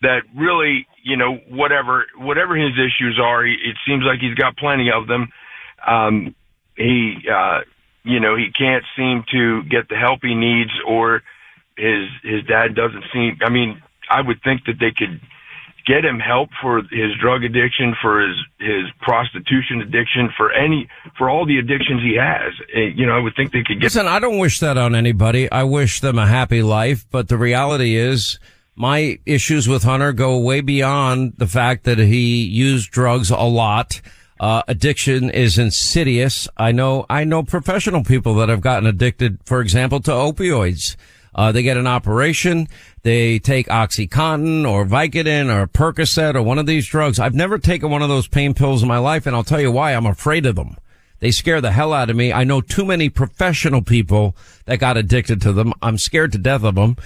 that 0.02 0.22
really 0.36 0.88
you 1.04 1.16
know 1.16 1.36
whatever 1.48 2.06
whatever 2.18 2.56
his 2.56 2.72
issues 2.72 3.20
are, 3.22 3.44
he, 3.44 3.52
it 3.52 3.76
seems 3.86 4.02
like 4.04 4.18
he's 4.18 4.34
got 4.34 4.56
plenty 4.56 4.90
of 4.90 5.06
them. 5.06 5.28
Um, 5.86 6.34
he 6.76 7.18
uh, 7.32 7.60
you 8.02 8.18
know 8.18 8.34
he 8.34 8.50
can't 8.50 8.82
seem 8.96 9.22
to 9.30 9.62
get 9.70 9.88
the 9.88 9.94
help 9.94 10.22
he 10.24 10.34
needs, 10.34 10.72
or 10.88 11.22
his 11.78 12.08
his 12.24 12.42
dad 12.48 12.74
doesn't 12.74 13.04
seem. 13.12 13.38
I 13.46 13.48
mean, 13.48 13.80
I 14.10 14.22
would 14.22 14.42
think 14.42 14.64
that 14.64 14.80
they 14.80 14.90
could 14.90 15.20
get 15.86 16.04
him 16.04 16.18
help 16.18 16.50
for 16.62 16.78
his 16.90 17.12
drug 17.20 17.44
addiction, 17.44 17.94
for 18.00 18.20
his 18.26 18.36
his 18.58 18.84
prostitution 19.00 19.80
addiction, 19.82 20.30
for 20.36 20.52
any 20.52 20.88
for 21.18 21.28
all 21.30 21.46
the 21.46 21.58
addictions 21.58 22.02
he 22.02 22.16
has. 22.18 22.52
Eh, 22.74 22.92
You 22.94 23.06
know, 23.06 23.12
I 23.16 23.20
would 23.20 23.34
think 23.36 23.52
they 23.52 23.62
could 23.62 23.80
get. 23.80 23.84
Listen, 23.84 24.06
I 24.06 24.18
don't 24.18 24.38
wish 24.38 24.60
that 24.60 24.76
on 24.78 24.94
anybody. 24.94 25.50
I 25.50 25.64
wish 25.64 26.00
them 26.00 26.18
a 26.18 26.26
happy 26.26 26.62
life, 26.62 27.04
but 27.10 27.28
the 27.28 27.36
reality 27.38 27.96
is 27.96 28.38
my 28.76 29.18
issues 29.26 29.68
with 29.68 29.84
Hunter 29.84 30.12
go 30.12 30.38
way 30.38 30.60
beyond 30.60 31.34
the 31.36 31.46
fact 31.46 31.84
that 31.84 31.98
he 31.98 32.42
used 32.44 32.90
drugs 32.90 33.30
a 33.30 33.36
lot. 33.36 34.00
Uh, 34.40 34.62
addiction 34.66 35.30
is 35.30 35.58
insidious. 35.58 36.48
I 36.56 36.72
know, 36.72 37.06
I 37.08 37.22
know 37.22 37.44
professional 37.44 38.02
people 38.02 38.34
that 38.34 38.48
have 38.48 38.60
gotten 38.60 38.86
addicted, 38.86 39.38
for 39.44 39.60
example, 39.60 40.00
to 40.00 40.10
opioids. 40.10 40.96
Uh, 41.36 41.52
they 41.52 41.62
get 41.62 41.76
an 41.76 41.86
operation. 41.86 42.66
They 43.04 43.38
take 43.38 43.66
Oxycontin 43.68 44.66
or 44.66 44.86
Vicodin 44.86 45.54
or 45.54 45.66
Percocet 45.66 46.34
or 46.34 46.42
one 46.42 46.58
of 46.58 46.64
these 46.64 46.86
drugs. 46.86 47.20
I've 47.20 47.34
never 47.34 47.58
taken 47.58 47.90
one 47.90 48.00
of 48.00 48.08
those 48.08 48.26
pain 48.26 48.54
pills 48.54 48.82
in 48.82 48.88
my 48.88 48.96
life, 48.96 49.26
and 49.26 49.36
I'll 49.36 49.44
tell 49.44 49.60
you 49.60 49.70
why. 49.70 49.92
I'm 49.92 50.06
afraid 50.06 50.46
of 50.46 50.56
them. 50.56 50.78
They 51.20 51.30
scare 51.30 51.60
the 51.60 51.70
hell 51.70 51.92
out 51.92 52.08
of 52.08 52.16
me. 52.16 52.32
I 52.32 52.44
know 52.44 52.62
too 52.62 52.84
many 52.84 53.10
professional 53.10 53.82
people 53.82 54.34
that 54.64 54.78
got 54.78 54.96
addicted 54.96 55.42
to 55.42 55.52
them. 55.52 55.74
I'm 55.82 55.98
scared 55.98 56.32
to 56.32 56.38
death 56.38 56.64
of 56.64 56.74
them. 56.76 56.96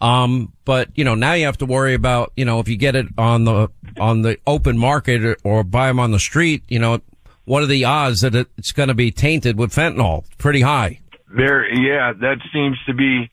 Um, 0.00 0.52
but 0.64 0.88
you 0.94 1.04
know, 1.04 1.14
now 1.14 1.34
you 1.34 1.44
have 1.44 1.58
to 1.58 1.66
worry 1.66 1.92
about, 1.94 2.32
you 2.34 2.46
know, 2.46 2.58
if 2.58 2.66
you 2.68 2.76
get 2.76 2.96
it 2.96 3.06
on 3.18 3.44
the, 3.44 3.68
on 4.00 4.22
the 4.22 4.38
open 4.46 4.78
market 4.78 5.22
or, 5.22 5.36
or 5.44 5.64
buy 5.64 5.86
them 5.88 6.00
on 6.00 6.12
the 6.12 6.18
street, 6.18 6.64
you 6.68 6.78
know, 6.78 7.00
what 7.44 7.62
are 7.62 7.66
the 7.66 7.84
odds 7.84 8.22
that 8.22 8.34
it- 8.34 8.48
it's 8.56 8.72
going 8.72 8.88
to 8.88 8.94
be 8.94 9.10
tainted 9.10 9.58
with 9.58 9.72
fentanyl? 9.74 10.24
Pretty 10.38 10.62
high. 10.62 11.00
There, 11.28 11.70
yeah, 11.72 12.14
that 12.14 12.38
seems 12.52 12.78
to 12.86 12.94
be 12.94 13.30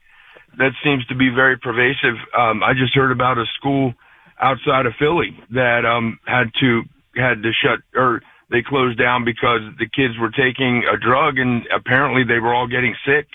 that 0.57 0.71
seems 0.83 1.05
to 1.07 1.15
be 1.15 1.29
very 1.29 1.57
pervasive. 1.57 2.15
Um, 2.37 2.63
I 2.63 2.73
just 2.73 2.93
heard 2.95 3.11
about 3.11 3.37
a 3.37 3.45
school 3.57 3.93
outside 4.39 4.85
of 4.85 4.93
Philly 4.99 5.37
that 5.51 5.85
um, 5.85 6.19
had 6.25 6.51
to 6.59 6.83
had 7.15 7.43
to 7.43 7.51
shut 7.51 7.79
or 7.95 8.21
they 8.49 8.61
closed 8.61 8.97
down 8.97 9.25
because 9.25 9.61
the 9.77 9.87
kids 9.87 10.17
were 10.19 10.31
taking 10.31 10.83
a 10.91 10.97
drug 10.97 11.37
and 11.37 11.67
apparently 11.75 12.23
they 12.23 12.39
were 12.39 12.53
all 12.53 12.67
getting 12.67 12.95
sick. 13.05 13.27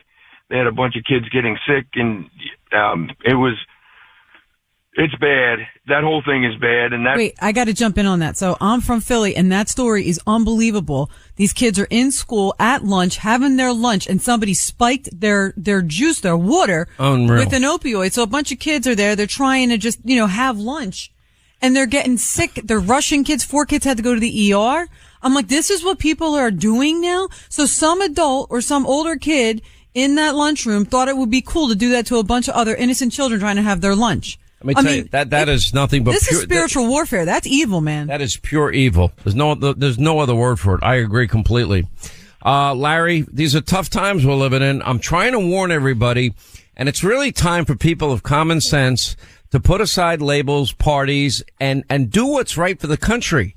They 0.50 0.58
had 0.58 0.66
a 0.66 0.72
bunch 0.72 0.96
of 0.96 1.04
kids 1.04 1.28
getting 1.28 1.56
sick 1.66 1.86
and 1.94 2.28
um, 2.72 3.10
it 3.24 3.34
was 3.34 3.54
it's 4.96 5.14
bad. 5.16 5.58
That 5.88 6.04
whole 6.04 6.22
thing 6.22 6.44
is 6.44 6.54
bad 6.60 6.92
and 6.92 7.04
that 7.04 7.16
Wait, 7.16 7.34
I 7.42 7.50
got 7.50 7.64
to 7.64 7.74
jump 7.74 7.98
in 7.98 8.06
on 8.06 8.20
that. 8.20 8.36
So 8.36 8.56
I'm 8.60 8.80
from 8.80 9.00
Philly 9.00 9.34
and 9.34 9.50
that 9.50 9.68
story 9.68 10.08
is 10.08 10.20
unbelievable. 10.26 11.10
These 11.34 11.52
kids 11.52 11.80
are 11.80 11.88
in 11.90 12.12
school 12.12 12.54
at 12.60 12.84
lunch, 12.84 13.16
having 13.18 13.56
their 13.56 13.72
lunch 13.72 14.06
and 14.06 14.22
somebody 14.22 14.54
spiked 14.54 15.08
their, 15.12 15.52
their 15.56 15.82
juice, 15.82 16.20
their 16.20 16.36
water 16.36 16.86
Unreal. 16.98 17.44
with 17.44 17.52
an 17.52 17.62
opioid. 17.62 18.12
So 18.12 18.22
a 18.22 18.28
bunch 18.28 18.52
of 18.52 18.60
kids 18.60 18.86
are 18.86 18.94
there. 18.94 19.16
They're 19.16 19.26
trying 19.26 19.70
to 19.70 19.78
just, 19.78 19.98
you 20.04 20.16
know, 20.16 20.28
have 20.28 20.58
lunch 20.58 21.12
and 21.60 21.74
they're 21.74 21.86
getting 21.86 22.16
sick. 22.16 22.60
They're 22.62 22.78
rushing 22.78 23.24
kids. 23.24 23.42
Four 23.42 23.66
kids 23.66 23.84
had 23.84 23.96
to 23.96 24.02
go 24.02 24.14
to 24.14 24.20
the 24.20 24.54
ER. 24.54 24.86
I'm 25.22 25.34
like, 25.34 25.48
this 25.48 25.70
is 25.70 25.82
what 25.82 25.98
people 25.98 26.34
are 26.34 26.52
doing 26.52 27.00
now. 27.00 27.28
So 27.48 27.66
some 27.66 28.00
adult 28.00 28.46
or 28.48 28.60
some 28.60 28.86
older 28.86 29.16
kid 29.16 29.60
in 29.92 30.14
that 30.16 30.36
lunchroom 30.36 30.84
thought 30.84 31.08
it 31.08 31.16
would 31.16 31.30
be 31.30 31.40
cool 31.40 31.68
to 31.68 31.74
do 31.74 31.90
that 31.90 32.06
to 32.06 32.18
a 32.18 32.24
bunch 32.24 32.46
of 32.46 32.54
other 32.54 32.76
innocent 32.76 33.12
children 33.12 33.40
trying 33.40 33.56
to 33.56 33.62
have 33.62 33.80
their 33.80 33.96
lunch. 33.96 34.38
Let 34.64 34.66
me 34.66 34.74
I 34.76 34.82
tell 34.82 34.92
mean, 34.92 35.02
you 35.04 35.08
that 35.10 35.30
that 35.30 35.50
is 35.50 35.74
nothing 35.74 36.04
but 36.04 36.12
this 36.12 36.26
pure, 36.26 36.38
is 36.40 36.44
spiritual 36.44 36.88
warfare. 36.88 37.26
That's 37.26 37.46
evil, 37.46 37.82
man. 37.82 38.06
That 38.06 38.22
is 38.22 38.38
pure 38.38 38.72
evil. 38.72 39.12
There's 39.22 39.34
no 39.34 39.54
there's 39.54 39.98
no 39.98 40.20
other 40.20 40.34
word 40.34 40.58
for 40.58 40.76
it. 40.76 40.82
I 40.82 40.94
agree 40.96 41.28
completely. 41.28 41.86
Uh, 42.42 42.74
Larry, 42.74 43.26
these 43.30 43.54
are 43.54 43.60
tough 43.60 43.90
times 43.90 44.24
we're 44.24 44.34
living 44.34 44.62
in. 44.62 44.80
I'm 44.82 44.98
trying 44.98 45.32
to 45.32 45.38
warn 45.38 45.70
everybody, 45.70 46.32
and 46.78 46.88
it's 46.88 47.04
really 47.04 47.30
time 47.30 47.66
for 47.66 47.74
people 47.74 48.10
of 48.10 48.22
common 48.22 48.62
sense 48.62 49.16
to 49.50 49.60
put 49.60 49.82
aside 49.82 50.22
labels, 50.22 50.72
parties, 50.72 51.42
and 51.60 51.84
and 51.90 52.10
do 52.10 52.26
what's 52.26 52.56
right 52.56 52.80
for 52.80 52.86
the 52.86 52.96
country. 52.96 53.54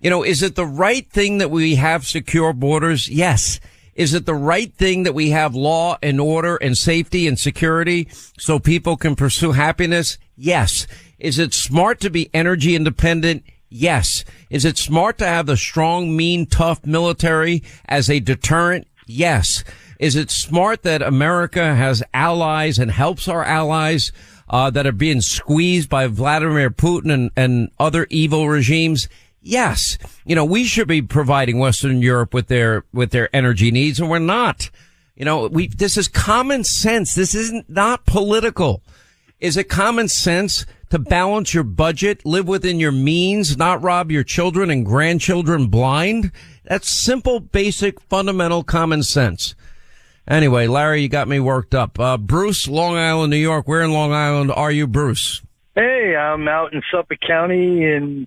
You 0.00 0.08
know, 0.08 0.22
is 0.22 0.42
it 0.42 0.54
the 0.54 0.64
right 0.66 1.06
thing 1.10 1.38
that 1.38 1.50
we 1.50 1.74
have 1.74 2.06
secure 2.06 2.54
borders? 2.54 3.06
Yes. 3.08 3.60
Is 3.98 4.14
it 4.14 4.26
the 4.26 4.34
right 4.34 4.72
thing 4.72 5.02
that 5.02 5.12
we 5.12 5.30
have 5.30 5.56
law 5.56 5.98
and 6.00 6.20
order 6.20 6.54
and 6.54 6.78
safety 6.78 7.26
and 7.26 7.36
security 7.36 8.06
so 8.38 8.60
people 8.60 8.96
can 8.96 9.16
pursue 9.16 9.50
happiness? 9.50 10.18
Yes. 10.36 10.86
Is 11.18 11.40
it 11.40 11.52
smart 11.52 11.98
to 12.00 12.08
be 12.08 12.30
energy 12.32 12.76
independent? 12.76 13.42
Yes. 13.68 14.24
Is 14.50 14.64
it 14.64 14.78
smart 14.78 15.18
to 15.18 15.26
have 15.26 15.46
the 15.46 15.56
strong, 15.56 16.16
mean, 16.16 16.46
tough 16.46 16.86
military 16.86 17.64
as 17.86 18.08
a 18.08 18.20
deterrent? 18.20 18.86
Yes. 19.08 19.64
Is 19.98 20.14
it 20.14 20.30
smart 20.30 20.84
that 20.84 21.02
America 21.02 21.74
has 21.74 22.00
allies 22.14 22.78
and 22.78 22.92
helps 22.92 23.26
our 23.26 23.42
allies 23.42 24.12
uh, 24.48 24.70
that 24.70 24.86
are 24.86 24.92
being 24.92 25.20
squeezed 25.20 25.88
by 25.90 26.06
Vladimir 26.06 26.70
Putin 26.70 27.12
and, 27.12 27.30
and 27.34 27.70
other 27.80 28.06
evil 28.10 28.48
regimes? 28.48 29.08
Yes. 29.40 29.98
You 30.24 30.34
know, 30.34 30.44
we 30.44 30.64
should 30.64 30.88
be 30.88 31.02
providing 31.02 31.58
Western 31.58 32.02
Europe 32.02 32.34
with 32.34 32.48
their, 32.48 32.84
with 32.92 33.10
their 33.10 33.34
energy 33.34 33.70
needs 33.70 34.00
and 34.00 34.10
we're 34.10 34.18
not. 34.18 34.70
You 35.14 35.24
know, 35.24 35.48
we, 35.48 35.68
this 35.68 35.96
is 35.96 36.06
common 36.06 36.64
sense. 36.64 37.14
This 37.14 37.34
isn't 37.34 37.68
not 37.68 38.06
political. 38.06 38.82
Is 39.40 39.56
it 39.56 39.64
common 39.64 40.08
sense 40.08 40.66
to 40.90 40.98
balance 40.98 41.54
your 41.54 41.64
budget, 41.64 42.24
live 42.24 42.48
within 42.48 42.80
your 42.80 42.92
means, 42.92 43.56
not 43.56 43.82
rob 43.82 44.10
your 44.10 44.24
children 44.24 44.70
and 44.70 44.84
grandchildren 44.84 45.66
blind? 45.66 46.32
That's 46.64 47.04
simple, 47.04 47.40
basic, 47.40 48.00
fundamental 48.00 48.62
common 48.64 49.02
sense. 49.02 49.54
Anyway, 50.28 50.66
Larry, 50.66 51.02
you 51.02 51.08
got 51.08 51.26
me 51.26 51.40
worked 51.40 51.74
up. 51.74 51.98
Uh, 51.98 52.16
Bruce, 52.18 52.68
Long 52.68 52.96
Island, 52.96 53.30
New 53.30 53.38
York. 53.38 53.66
Where 53.66 53.82
in 53.82 53.92
Long 53.92 54.12
Island 54.12 54.52
are 54.52 54.70
you, 54.70 54.86
Bruce? 54.86 55.40
Hey, 55.74 56.14
I'm 56.14 56.46
out 56.48 56.74
in 56.74 56.82
Suffolk 56.90 57.18
County 57.26 57.84
in 57.84 58.26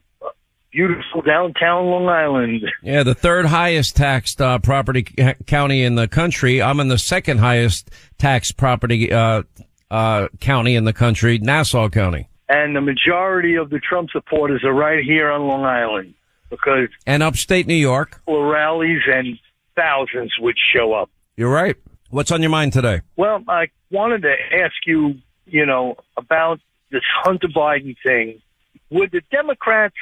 beautiful 0.72 1.22
downtown 1.22 1.86
Long 1.86 2.07
Island. 2.07 2.63
Yeah, 2.82 3.03
the 3.03 3.13
third 3.15 3.45
highest 3.45 3.95
taxed 3.95 4.41
uh, 4.41 4.59
property 4.59 5.05
c- 5.17 5.34
county 5.47 5.84
in 5.84 5.95
the 5.95 6.07
country. 6.07 6.61
I'm 6.61 6.80
in 6.80 6.88
the 6.88 6.97
second 6.97 7.39
highest 7.39 7.89
taxed 8.17 8.57
property 8.57 9.11
uh, 9.11 9.43
uh, 9.89 10.28
county 10.39 10.76
in 10.76 10.86
the 10.86 10.93
country, 10.93 11.38
Nassau 11.39 11.89
County. 11.89 12.28
And 12.49 12.76
the 12.76 12.82
majority 12.82 13.55
of 13.55 13.69
the 13.69 13.80
Trump 13.80 14.09
supporters 14.11 14.63
are 14.63 14.74
right 14.74 15.03
here 15.03 15.30
on 15.32 15.47
Long 15.47 15.63
Island 15.63 16.13
because 16.49 16.89
And 17.05 17.24
upstate 17.24 17.65
New 17.67 17.74
York. 17.76 18.22
for 18.26 18.51
rallies 18.51 19.01
and 19.07 19.38
thousands 19.76 20.34
would 20.39 20.57
show 20.74 20.93
up. 20.93 21.09
You're 21.38 21.51
right. 21.51 21.76
What's 22.09 22.30
on 22.32 22.41
your 22.41 22.49
mind 22.51 22.74
today? 22.74 23.01
Well, 23.15 23.41
I 23.47 23.67
wanted 23.89 24.24
to 24.24 24.34
ask 24.53 24.74
you, 24.86 25.15
you 25.45 25.65
know, 25.65 25.95
about 26.17 26.59
this 26.91 27.03
Hunter 27.24 27.47
Biden 27.47 27.95
thing. 28.03 28.41
would 28.89 29.11
the 29.11 29.22
Democrats 29.32 29.95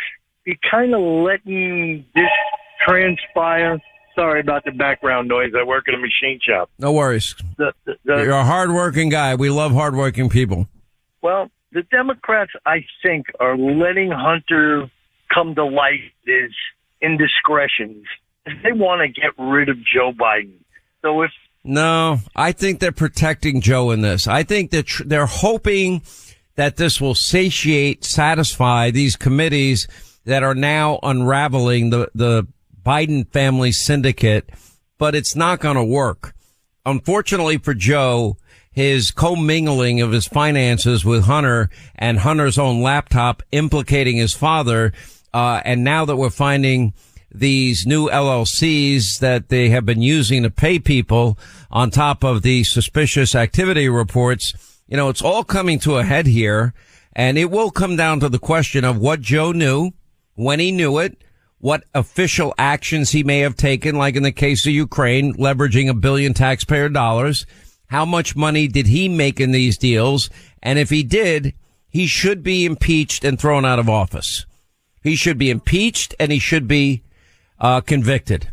be 0.49 0.59
kind 0.69 0.93
of 0.93 1.01
letting 1.01 2.05
this 2.15 2.29
transpire? 2.85 3.79
Sorry 4.15 4.39
about 4.39 4.65
the 4.65 4.71
background 4.71 5.27
noise. 5.27 5.51
I 5.57 5.63
work 5.63 5.85
in 5.87 5.93
a 5.93 5.97
machine 5.97 6.39
shop. 6.41 6.69
No 6.79 6.91
worries. 6.91 7.35
The, 7.57 7.71
the, 7.85 7.95
the, 8.03 8.23
You're 8.23 8.31
a 8.31 8.43
hardworking 8.43 9.09
guy. 9.09 9.35
We 9.35 9.49
love 9.49 9.71
hardworking 9.71 10.29
people. 10.29 10.67
Well, 11.21 11.49
the 11.71 11.83
Democrats, 11.83 12.51
I 12.65 12.83
think, 13.03 13.27
are 13.39 13.57
letting 13.57 14.11
Hunter 14.11 14.89
come 15.33 15.55
to 15.55 15.63
light 15.63 15.99
his 16.25 16.51
indiscretions. 17.01 18.05
They 18.63 18.71
want 18.71 19.01
to 19.01 19.21
get 19.21 19.31
rid 19.37 19.69
of 19.69 19.77
Joe 19.77 20.11
Biden. 20.11 20.57
So 21.03 21.21
if 21.21 21.31
No, 21.63 22.17
I 22.35 22.51
think 22.51 22.79
they're 22.79 22.91
protecting 22.91 23.61
Joe 23.61 23.91
in 23.91 24.01
this. 24.01 24.27
I 24.27 24.41
think 24.43 24.71
that 24.71 24.87
they're 25.05 25.27
hoping 25.27 26.01
that 26.55 26.77
this 26.77 26.99
will 26.99 27.13
satiate, 27.13 28.03
satisfy 28.03 28.89
these 28.89 29.15
committees 29.15 29.87
that 30.29 30.43
are 30.43 30.55
now 30.55 30.99
unraveling 31.01 31.89
the, 31.89 32.09
the 32.13 32.47
Biden 32.85 33.27
family 33.31 33.71
syndicate, 33.71 34.47
but 34.99 35.15
it's 35.15 35.35
not 35.35 35.59
going 35.59 35.75
to 35.75 35.83
work. 35.83 36.35
Unfortunately 36.85 37.57
for 37.57 37.73
Joe, 37.73 38.37
his 38.71 39.09
commingling 39.09 40.01
of 40.01 40.11
his 40.11 40.27
finances 40.27 41.03
with 41.03 41.25
Hunter 41.25 41.71
and 41.95 42.19
Hunter's 42.19 42.59
own 42.59 42.83
laptop 42.83 43.41
implicating 43.51 44.17
his 44.17 44.35
father, 44.35 44.93
uh, 45.33 45.61
and 45.65 45.83
now 45.83 46.05
that 46.05 46.17
we're 46.17 46.29
finding 46.29 46.93
these 47.31 47.87
new 47.87 48.07
LLCs 48.07 49.19
that 49.19 49.49
they 49.49 49.69
have 49.69 49.85
been 49.85 50.03
using 50.03 50.43
to 50.43 50.51
pay 50.51 50.77
people 50.77 51.39
on 51.71 51.89
top 51.89 52.23
of 52.23 52.43
the 52.43 52.63
suspicious 52.63 53.33
activity 53.33 53.89
reports. 53.89 54.53
You 54.87 54.97
know, 54.97 55.09
it's 55.09 55.23
all 55.23 55.43
coming 55.43 55.79
to 55.79 55.97
a 55.97 56.03
head 56.03 56.27
here 56.27 56.75
and 57.13 57.37
it 57.37 57.49
will 57.51 57.71
come 57.71 57.95
down 57.95 58.19
to 58.19 58.29
the 58.29 58.39
question 58.39 58.85
of 58.85 58.97
what 58.97 59.21
Joe 59.21 59.51
knew, 59.51 59.91
when 60.39 60.61
he 60.61 60.71
knew 60.71 60.99
it, 60.99 61.21
what 61.57 61.83
official 61.93 62.53
actions 62.57 63.11
he 63.11 63.23
may 63.23 63.39
have 63.39 63.57
taken, 63.57 63.97
like 63.97 64.15
in 64.15 64.23
the 64.23 64.31
case 64.31 64.65
of 64.65 64.71
Ukraine, 64.71 65.33
leveraging 65.33 65.89
a 65.89 65.93
billion 65.93 66.33
taxpayer 66.33 66.87
dollars. 66.87 67.45
How 67.87 68.05
much 68.05 68.37
money 68.37 68.69
did 68.69 68.87
he 68.87 69.09
make 69.09 69.41
in 69.41 69.51
these 69.51 69.77
deals? 69.77 70.29
And 70.63 70.79
if 70.79 70.89
he 70.89 71.03
did, 71.03 71.53
he 71.89 72.07
should 72.07 72.41
be 72.41 72.63
impeached 72.63 73.25
and 73.25 73.37
thrown 73.37 73.65
out 73.65 73.79
of 73.79 73.89
office. 73.89 74.45
He 75.03 75.17
should 75.17 75.37
be 75.37 75.49
impeached 75.49 76.15
and 76.21 76.31
he 76.31 76.39
should 76.39 76.69
be 76.69 77.03
uh, 77.59 77.81
convicted. 77.81 78.49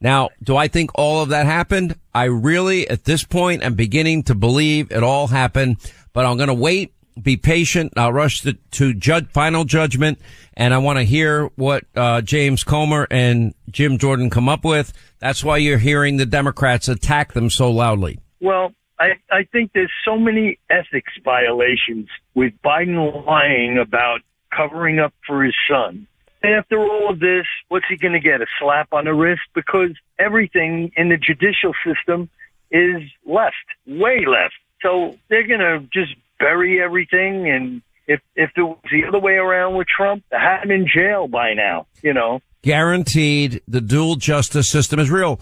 Now, 0.00 0.28
do 0.40 0.56
I 0.56 0.68
think 0.68 0.92
all 0.94 1.20
of 1.20 1.30
that 1.30 1.46
happened? 1.46 1.96
I 2.14 2.24
really, 2.24 2.88
at 2.88 3.06
this 3.06 3.24
point, 3.24 3.64
I'm 3.64 3.74
beginning 3.74 4.22
to 4.24 4.36
believe 4.36 4.92
it 4.92 5.02
all 5.02 5.26
happened, 5.26 5.78
but 6.12 6.24
I'm 6.24 6.36
going 6.36 6.46
to 6.46 6.54
wait, 6.54 6.92
be 7.22 7.36
patient. 7.36 7.92
I'll 7.96 8.12
rush 8.12 8.42
to, 8.42 8.54
to 8.72 8.94
judge, 8.94 9.28
final 9.28 9.64
judgment, 9.64 10.18
and 10.54 10.74
I 10.74 10.78
want 10.78 10.98
to 10.98 11.04
hear 11.04 11.46
what 11.56 11.84
uh, 11.94 12.20
James 12.20 12.64
Comer 12.64 13.06
and 13.10 13.54
Jim 13.70 13.98
Jordan 13.98 14.30
come 14.30 14.48
up 14.48 14.64
with. 14.64 14.92
That's 15.18 15.42
why 15.42 15.58
you're 15.58 15.78
hearing 15.78 16.16
the 16.16 16.26
Democrats 16.26 16.88
attack 16.88 17.32
them 17.32 17.50
so 17.50 17.70
loudly. 17.70 18.18
Well, 18.40 18.72
I, 18.98 19.12
I 19.30 19.44
think 19.52 19.72
there's 19.74 19.92
so 20.04 20.16
many 20.16 20.58
ethics 20.70 21.12
violations 21.24 22.08
with 22.34 22.52
Biden 22.64 23.26
lying 23.26 23.78
about 23.78 24.20
covering 24.54 24.98
up 24.98 25.12
for 25.26 25.44
his 25.44 25.54
son. 25.68 26.06
After 26.42 26.78
all 26.78 27.10
of 27.10 27.18
this, 27.18 27.46
what's 27.68 27.86
he 27.88 27.96
going 27.96 28.14
to 28.14 28.20
get? 28.20 28.40
A 28.40 28.46
slap 28.60 28.92
on 28.92 29.04
the 29.04 29.14
wrist? 29.14 29.42
Because 29.54 29.90
everything 30.18 30.92
in 30.96 31.08
the 31.08 31.16
judicial 31.16 31.74
system 31.84 32.30
is 32.70 33.02
left, 33.26 33.56
way 33.86 34.24
left. 34.26 34.54
So 34.82 35.16
they're 35.28 35.46
going 35.46 35.60
to 35.60 35.80
just 35.92 36.14
bury 36.38 36.82
everything. 36.82 37.50
And 37.50 37.82
if, 38.06 38.20
if 38.34 38.50
it 38.56 38.62
was 38.62 38.78
the 38.90 39.06
other 39.06 39.20
way 39.20 39.34
around 39.34 39.76
with 39.76 39.86
Trump, 39.86 40.24
they 40.30 40.38
had 40.38 40.62
him 40.64 40.70
in 40.70 40.86
jail 40.86 41.28
by 41.28 41.54
now, 41.54 41.86
you 42.02 42.12
know. 42.12 42.40
Guaranteed 42.62 43.62
the 43.68 43.80
dual 43.80 44.16
justice 44.16 44.68
system 44.68 44.98
is 44.98 45.10
real. 45.10 45.40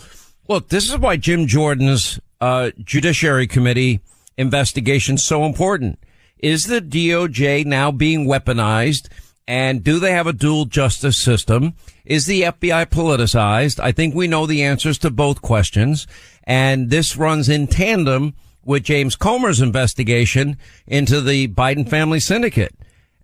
Look, 0.49 0.69
this 0.69 0.89
is 0.89 0.99
why 0.99 1.17
Jim 1.17 1.47
Jordan's 1.47 2.21
uh, 2.41 2.71
Judiciary 2.85 3.47
Committee 3.47 4.01
investigation 4.37 5.19
so 5.19 5.45
important. 5.45 5.99
Is 6.39 6.67
the 6.67 6.81
DOJ 6.81 7.65
now 7.65 7.91
being 7.91 8.27
weaponized? 8.27 9.09
And 9.49 9.85
do 9.85 9.99
they 9.99 10.11
have 10.11 10.27
a 10.27 10.33
dual 10.33 10.65
justice 10.65 11.17
system? 11.17 11.75
Is 12.05 12.27
the 12.27 12.43
FBI 12.43 12.87
politicized? 12.87 13.79
I 13.81 13.93
think 13.93 14.15
we 14.15 14.27
know 14.27 14.45
the 14.45 14.63
answers 14.63 14.99
to 14.99 15.11
both 15.11 15.41
questions. 15.41 16.07
And 16.45 16.91
this 16.91 17.17
runs 17.17 17.49
in 17.49 17.69
tandem 17.69 18.35
with 18.67 18.83
James 18.83 19.17
Comer's 19.17 19.61
investigation 19.61 20.59
into 20.87 21.21
the 21.21 21.49
Biden 21.49 21.89
family 21.89 22.21
syndicate. 22.21 22.75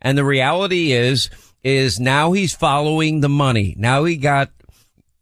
And 0.00 0.16
the 0.16 0.24
reality 0.24 0.92
is, 0.92 1.28
is 1.62 2.00
now 2.00 2.32
he's 2.32 2.54
following 2.54 3.20
the 3.20 3.28
money. 3.28 3.74
Now 3.76 4.04
he 4.04 4.16
got 4.16 4.50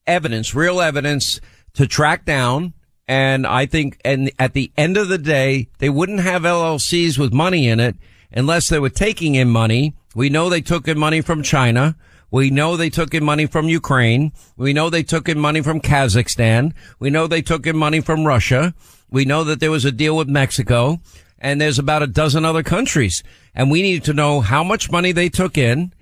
evidence, 0.07 0.55
real 0.55 0.81
evidence 0.81 1.41
to 1.75 1.87
track 1.87 2.25
down. 2.25 2.75
And 3.09 3.47
I 3.47 3.67
think, 3.67 4.01
and 4.05 4.31
at 4.39 4.53
the 4.53 4.71
end 4.77 4.97
of 4.97 5.09
the 5.09 5.19
day, 5.19 5.69
they 5.79 5.89
wouldn't 5.89 6.21
have 6.21 6.43
LLCs 6.43 7.19
with 7.19 7.33
money 7.33 7.67
in 7.69 7.81
it 7.81 7.97
unless 8.31 8.69
they 8.69 8.79
were 8.79 8.91
taking 8.91 9.35
in 9.35 9.49
money. 9.49 9.95
We 10.15 10.29
know 10.29 10.49
they 10.49 10.61
took 10.61 10.87
in 10.87 10.99
money 10.99 11.21
from 11.21 11.43
China. 11.43 11.97
We 12.31 12.51
know 12.51 12.77
they 12.77 12.91
took 12.91 13.13
in 13.13 13.25
money 13.25 13.47
from 13.47 13.69
Ukraine. 13.69 14.33
We 14.57 14.73
know 14.73 14.89
they 14.89 15.03
took 15.03 15.29
in 15.29 15.39
money 15.39 15.63
from 15.63 15.81
Kazakhstan. 15.81 16.73
We 17.01 17.11
know 17.11 17.27
they 17.27 17.43
took 17.43 17.67
in 17.67 17.77
money 17.77 18.01
from 18.01 18.27
Russia. 18.27 18.75
We 19.11 19.25
know 19.25 19.45
that 19.45 19.61
there 19.61 19.71
was 19.71 19.85
a 19.85 19.93
deal 19.93 20.17
with 20.17 20.29
Mexico 20.29 21.01
and 21.39 21.61
there's 21.61 21.79
about 21.79 22.03
a 22.03 22.07
dozen 22.07 22.45
other 22.45 22.63
countries. 22.63 23.23
And 23.55 23.71
we 23.71 23.83
need 23.83 24.05
to 24.05 24.13
know 24.13 24.41
how 24.41 24.63
much 24.63 24.91
money 24.91 25.13
they 25.13 25.29
took 25.29 25.57
in, 25.57 25.93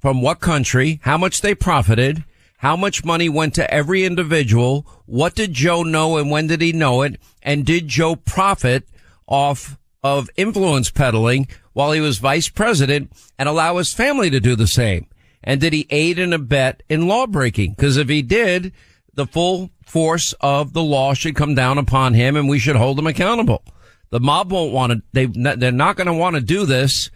from 0.00 0.22
what 0.22 0.40
country, 0.40 1.00
how 1.02 1.18
much 1.18 1.40
they 1.40 1.54
profited, 1.54 2.24
how 2.58 2.76
much 2.76 3.04
money 3.04 3.28
went 3.28 3.54
to 3.54 3.70
every 3.72 4.04
individual, 4.04 4.86
what 5.04 5.34
did 5.34 5.52
Joe 5.52 5.82
know 5.82 6.16
and 6.16 6.30
when 6.30 6.46
did 6.46 6.60
he 6.60 6.72
know 6.72 7.02
it, 7.02 7.20
and 7.42 7.66
did 7.66 7.88
Joe 7.88 8.16
profit 8.16 8.88
off 9.26 9.78
of 10.02 10.30
influence 10.36 10.90
peddling 10.90 11.48
while 11.72 11.92
he 11.92 12.00
was 12.00 12.18
vice 12.18 12.48
president 12.48 13.12
and 13.38 13.48
allow 13.48 13.76
his 13.76 13.92
family 13.92 14.30
to 14.30 14.40
do 14.40 14.56
the 14.56 14.66
same? 14.66 15.06
And 15.42 15.60
did 15.60 15.72
he 15.72 15.86
aid 15.90 16.18
and 16.18 16.34
abet 16.34 16.82
in 16.88 17.06
lawbreaking? 17.06 17.74
Because 17.76 17.96
if 17.96 18.08
he 18.08 18.22
did, 18.22 18.72
the 19.16 19.26
full 19.26 19.70
force 19.84 20.32
of 20.40 20.72
the 20.72 20.82
law 20.82 21.14
should 21.14 21.34
come 21.34 21.54
down 21.54 21.78
upon 21.78 22.14
him 22.14 22.36
and 22.36 22.48
we 22.48 22.58
should 22.58 22.76
hold 22.76 22.98
him 22.98 23.06
accountable. 23.06 23.64
The 24.10 24.20
mob 24.20 24.52
won't 24.52 24.72
want 24.72 24.92
to, 24.92 25.02
they, 25.12 25.26
they're 25.26 25.72
not 25.72 25.96
going 25.96 26.06
to 26.06 26.14
want 26.14 26.36
to 26.36 26.42
do 26.42 26.64
this. 26.64 27.10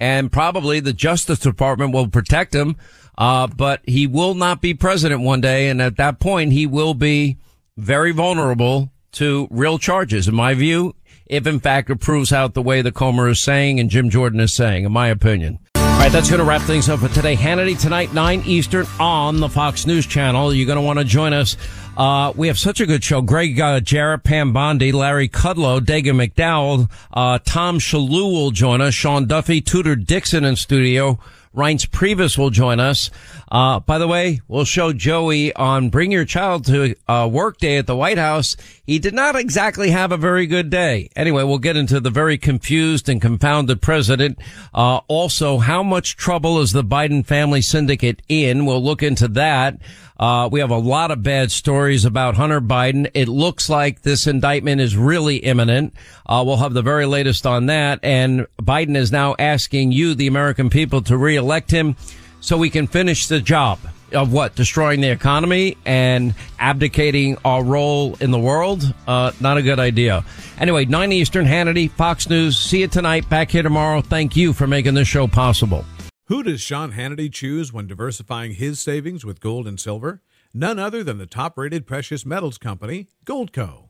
And 0.00 0.32
probably 0.32 0.80
the 0.80 0.92
Justice 0.92 1.38
Department 1.38 1.92
will 1.92 2.08
protect 2.08 2.54
him. 2.54 2.76
Uh, 3.18 3.46
but 3.46 3.82
he 3.86 4.06
will 4.06 4.34
not 4.34 4.62
be 4.62 4.72
president 4.72 5.20
one 5.20 5.40
day. 5.40 5.68
And 5.68 5.82
at 5.82 5.98
that 5.98 6.18
point, 6.18 6.52
he 6.52 6.66
will 6.66 6.94
be 6.94 7.36
very 7.76 8.12
vulnerable 8.12 8.90
to 9.12 9.46
real 9.50 9.78
charges, 9.78 10.26
in 10.26 10.34
my 10.34 10.54
view, 10.54 10.94
if 11.26 11.46
in 11.46 11.60
fact 11.60 11.90
it 11.90 12.00
proves 12.00 12.32
out 12.32 12.54
the 12.54 12.62
way 12.62 12.80
the 12.80 12.92
Comer 12.92 13.28
is 13.28 13.42
saying 13.42 13.78
and 13.78 13.90
Jim 13.90 14.08
Jordan 14.08 14.40
is 14.40 14.54
saying, 14.54 14.84
in 14.84 14.92
my 14.92 15.08
opinion. 15.08 15.58
Right, 16.02 16.10
that's 16.10 16.28
going 16.28 16.40
to 16.40 16.44
wrap 16.44 16.62
things 16.62 16.88
up 16.88 16.98
for 16.98 17.06
today. 17.06 17.36
Hannity 17.36 17.78
tonight, 17.78 18.12
9 18.12 18.42
Eastern 18.44 18.88
on 18.98 19.38
the 19.38 19.48
Fox 19.48 19.86
News 19.86 20.04
Channel. 20.04 20.52
You're 20.52 20.66
going 20.66 20.74
to 20.74 20.82
want 20.82 20.98
to 20.98 21.04
join 21.04 21.32
us. 21.32 21.56
Uh, 21.96 22.32
we 22.34 22.48
have 22.48 22.58
such 22.58 22.80
a 22.80 22.86
good 22.86 23.04
show. 23.04 23.22
Gregg 23.22 23.60
uh, 23.60 23.78
Jarrett, 23.78 24.24
Pam 24.24 24.52
Bondi, 24.52 24.90
Larry 24.90 25.28
Kudlow, 25.28 25.78
Dagen 25.78 26.16
McDowell, 26.16 26.90
uh, 27.12 27.38
Tom 27.44 27.78
Shillue 27.78 28.32
will 28.32 28.50
join 28.50 28.80
us. 28.80 28.94
Sean 28.94 29.26
Duffy, 29.26 29.60
Tudor 29.60 29.94
Dixon 29.94 30.44
in 30.44 30.56
studio. 30.56 31.20
Reince 31.54 31.86
Priebus 31.86 32.38
will 32.38 32.50
join 32.50 32.80
us. 32.80 33.10
Uh, 33.50 33.80
by 33.80 33.98
the 33.98 34.08
way, 34.08 34.40
we'll 34.48 34.64
show 34.64 34.92
Joey 34.92 35.54
on 35.54 35.90
Bring 35.90 36.10
Your 36.10 36.24
Child 36.24 36.64
to 36.66 36.94
uh, 37.06 37.28
Work 37.30 37.58
Day 37.58 37.76
at 37.76 37.86
the 37.86 37.96
White 37.96 38.18
House. 38.18 38.56
He 38.86 38.98
did 38.98 39.14
not 39.14 39.36
exactly 39.36 39.90
have 39.90 40.12
a 40.12 40.16
very 40.16 40.46
good 40.46 40.70
day. 40.70 41.10
Anyway, 41.14 41.42
we'll 41.42 41.58
get 41.58 41.76
into 41.76 42.00
the 42.00 42.10
very 42.10 42.38
confused 42.38 43.08
and 43.08 43.20
confounded 43.20 43.82
president. 43.82 44.38
Uh, 44.72 45.00
also, 45.08 45.58
how 45.58 45.82
much 45.82 46.16
trouble 46.16 46.60
is 46.60 46.72
the 46.72 46.84
Biden 46.84 47.24
family 47.24 47.60
syndicate 47.60 48.22
in? 48.28 48.64
We'll 48.64 48.82
look 48.82 49.02
into 49.02 49.28
that. 49.28 49.78
Uh, 50.22 50.48
we 50.52 50.60
have 50.60 50.70
a 50.70 50.78
lot 50.78 51.10
of 51.10 51.22
bad 51.22 51.50
stories 51.50 52.04
about 52.04 52.36
Hunter 52.36 52.60
Biden. 52.60 53.10
It 53.12 53.26
looks 53.26 53.68
like 53.68 54.02
this 54.02 54.28
indictment 54.28 54.80
is 54.80 54.96
really 54.96 55.38
imminent. 55.38 55.94
Uh, 56.24 56.44
we'll 56.46 56.58
have 56.58 56.74
the 56.74 56.82
very 56.82 57.06
latest 57.06 57.44
on 57.44 57.66
that. 57.66 57.98
And 58.04 58.46
Biden 58.60 58.96
is 58.96 59.10
now 59.10 59.34
asking 59.38 59.90
you, 59.90 60.14
the 60.14 60.28
American 60.28 60.70
people, 60.70 61.02
to 61.02 61.16
reelect 61.42 61.70
him 61.70 61.96
so 62.40 62.56
we 62.56 62.70
can 62.70 62.86
finish 62.86 63.26
the 63.26 63.40
job 63.40 63.78
of 64.12 64.32
what? 64.32 64.54
Destroying 64.54 65.00
the 65.00 65.10
economy 65.10 65.76
and 65.84 66.34
abdicating 66.58 67.36
our 67.44 67.64
role 67.64 68.16
in 68.20 68.30
the 68.30 68.38
world? 68.38 68.94
Uh, 69.06 69.32
not 69.40 69.56
a 69.56 69.62
good 69.62 69.80
idea. 69.80 70.24
Anyway, 70.58 70.84
9 70.84 71.12
Eastern, 71.12 71.46
Hannity, 71.46 71.90
Fox 71.90 72.28
News. 72.28 72.56
See 72.56 72.80
you 72.80 72.88
tonight. 72.88 73.28
Back 73.28 73.50
here 73.50 73.62
tomorrow. 73.62 74.02
Thank 74.02 74.36
you 74.36 74.52
for 74.52 74.66
making 74.66 74.94
this 74.94 75.08
show 75.08 75.26
possible. 75.26 75.84
Who 76.26 76.42
does 76.42 76.60
Sean 76.60 76.92
Hannity 76.92 77.32
choose 77.32 77.72
when 77.72 77.86
diversifying 77.86 78.52
his 78.52 78.80
savings 78.80 79.24
with 79.24 79.40
gold 79.40 79.66
and 79.66 79.80
silver? 79.80 80.22
None 80.54 80.78
other 80.78 81.02
than 81.02 81.18
the 81.18 81.26
top 81.26 81.58
rated 81.58 81.86
precious 81.86 82.24
metals 82.24 82.58
company, 82.58 83.08
Goldco. 83.24 83.81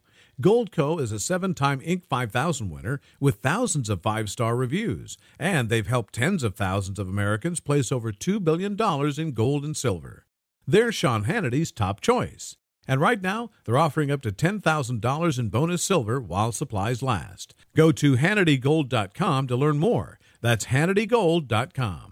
Goldco 0.43 1.01
is 1.01 1.13
a 1.13 1.21
seven 1.21 1.55
time 1.55 1.81
Inc. 1.81 2.05
5000 2.05 2.69
winner 2.69 3.01
with 3.21 3.37
thousands 3.37 3.89
of 3.89 4.03
five 4.03 4.29
star 4.29 4.57
reviews, 4.57 5.17
and 5.39 5.69
they've 5.69 5.87
helped 5.87 6.15
tens 6.15 6.43
of 6.43 6.57
thousands 6.57 6.99
of 6.99 7.09
Americans 7.09 7.61
place 7.61 7.93
over 7.93 8.11
$2 8.11 8.43
billion 8.43 8.77
in 9.21 9.33
gold 9.35 9.65
and 9.65 9.77
silver. 9.77 10.27
They're 10.67 10.91
Sean 10.91 11.25
Hannity's 11.25 11.71
top 11.71 12.01
choice. 12.01 12.57
And 12.89 13.01
right 13.01 13.23
now, 13.23 13.51
they're 13.65 13.79
offering 13.79 14.11
up 14.11 14.23
to 14.23 14.33
$10,000 14.33 15.39
in 15.39 15.49
bonus 15.49 15.85
silver 15.85 16.21
while 16.21 16.51
supplies 16.51 17.03
last. 17.03 17.55
Go 17.77 17.93
to 17.93 18.17
HannityGold.com 18.17 19.47
to 19.47 19.57
learn 19.57 19.79
more. 19.79 20.19
That's 20.41 20.67
HannityGold.com. 20.67 22.12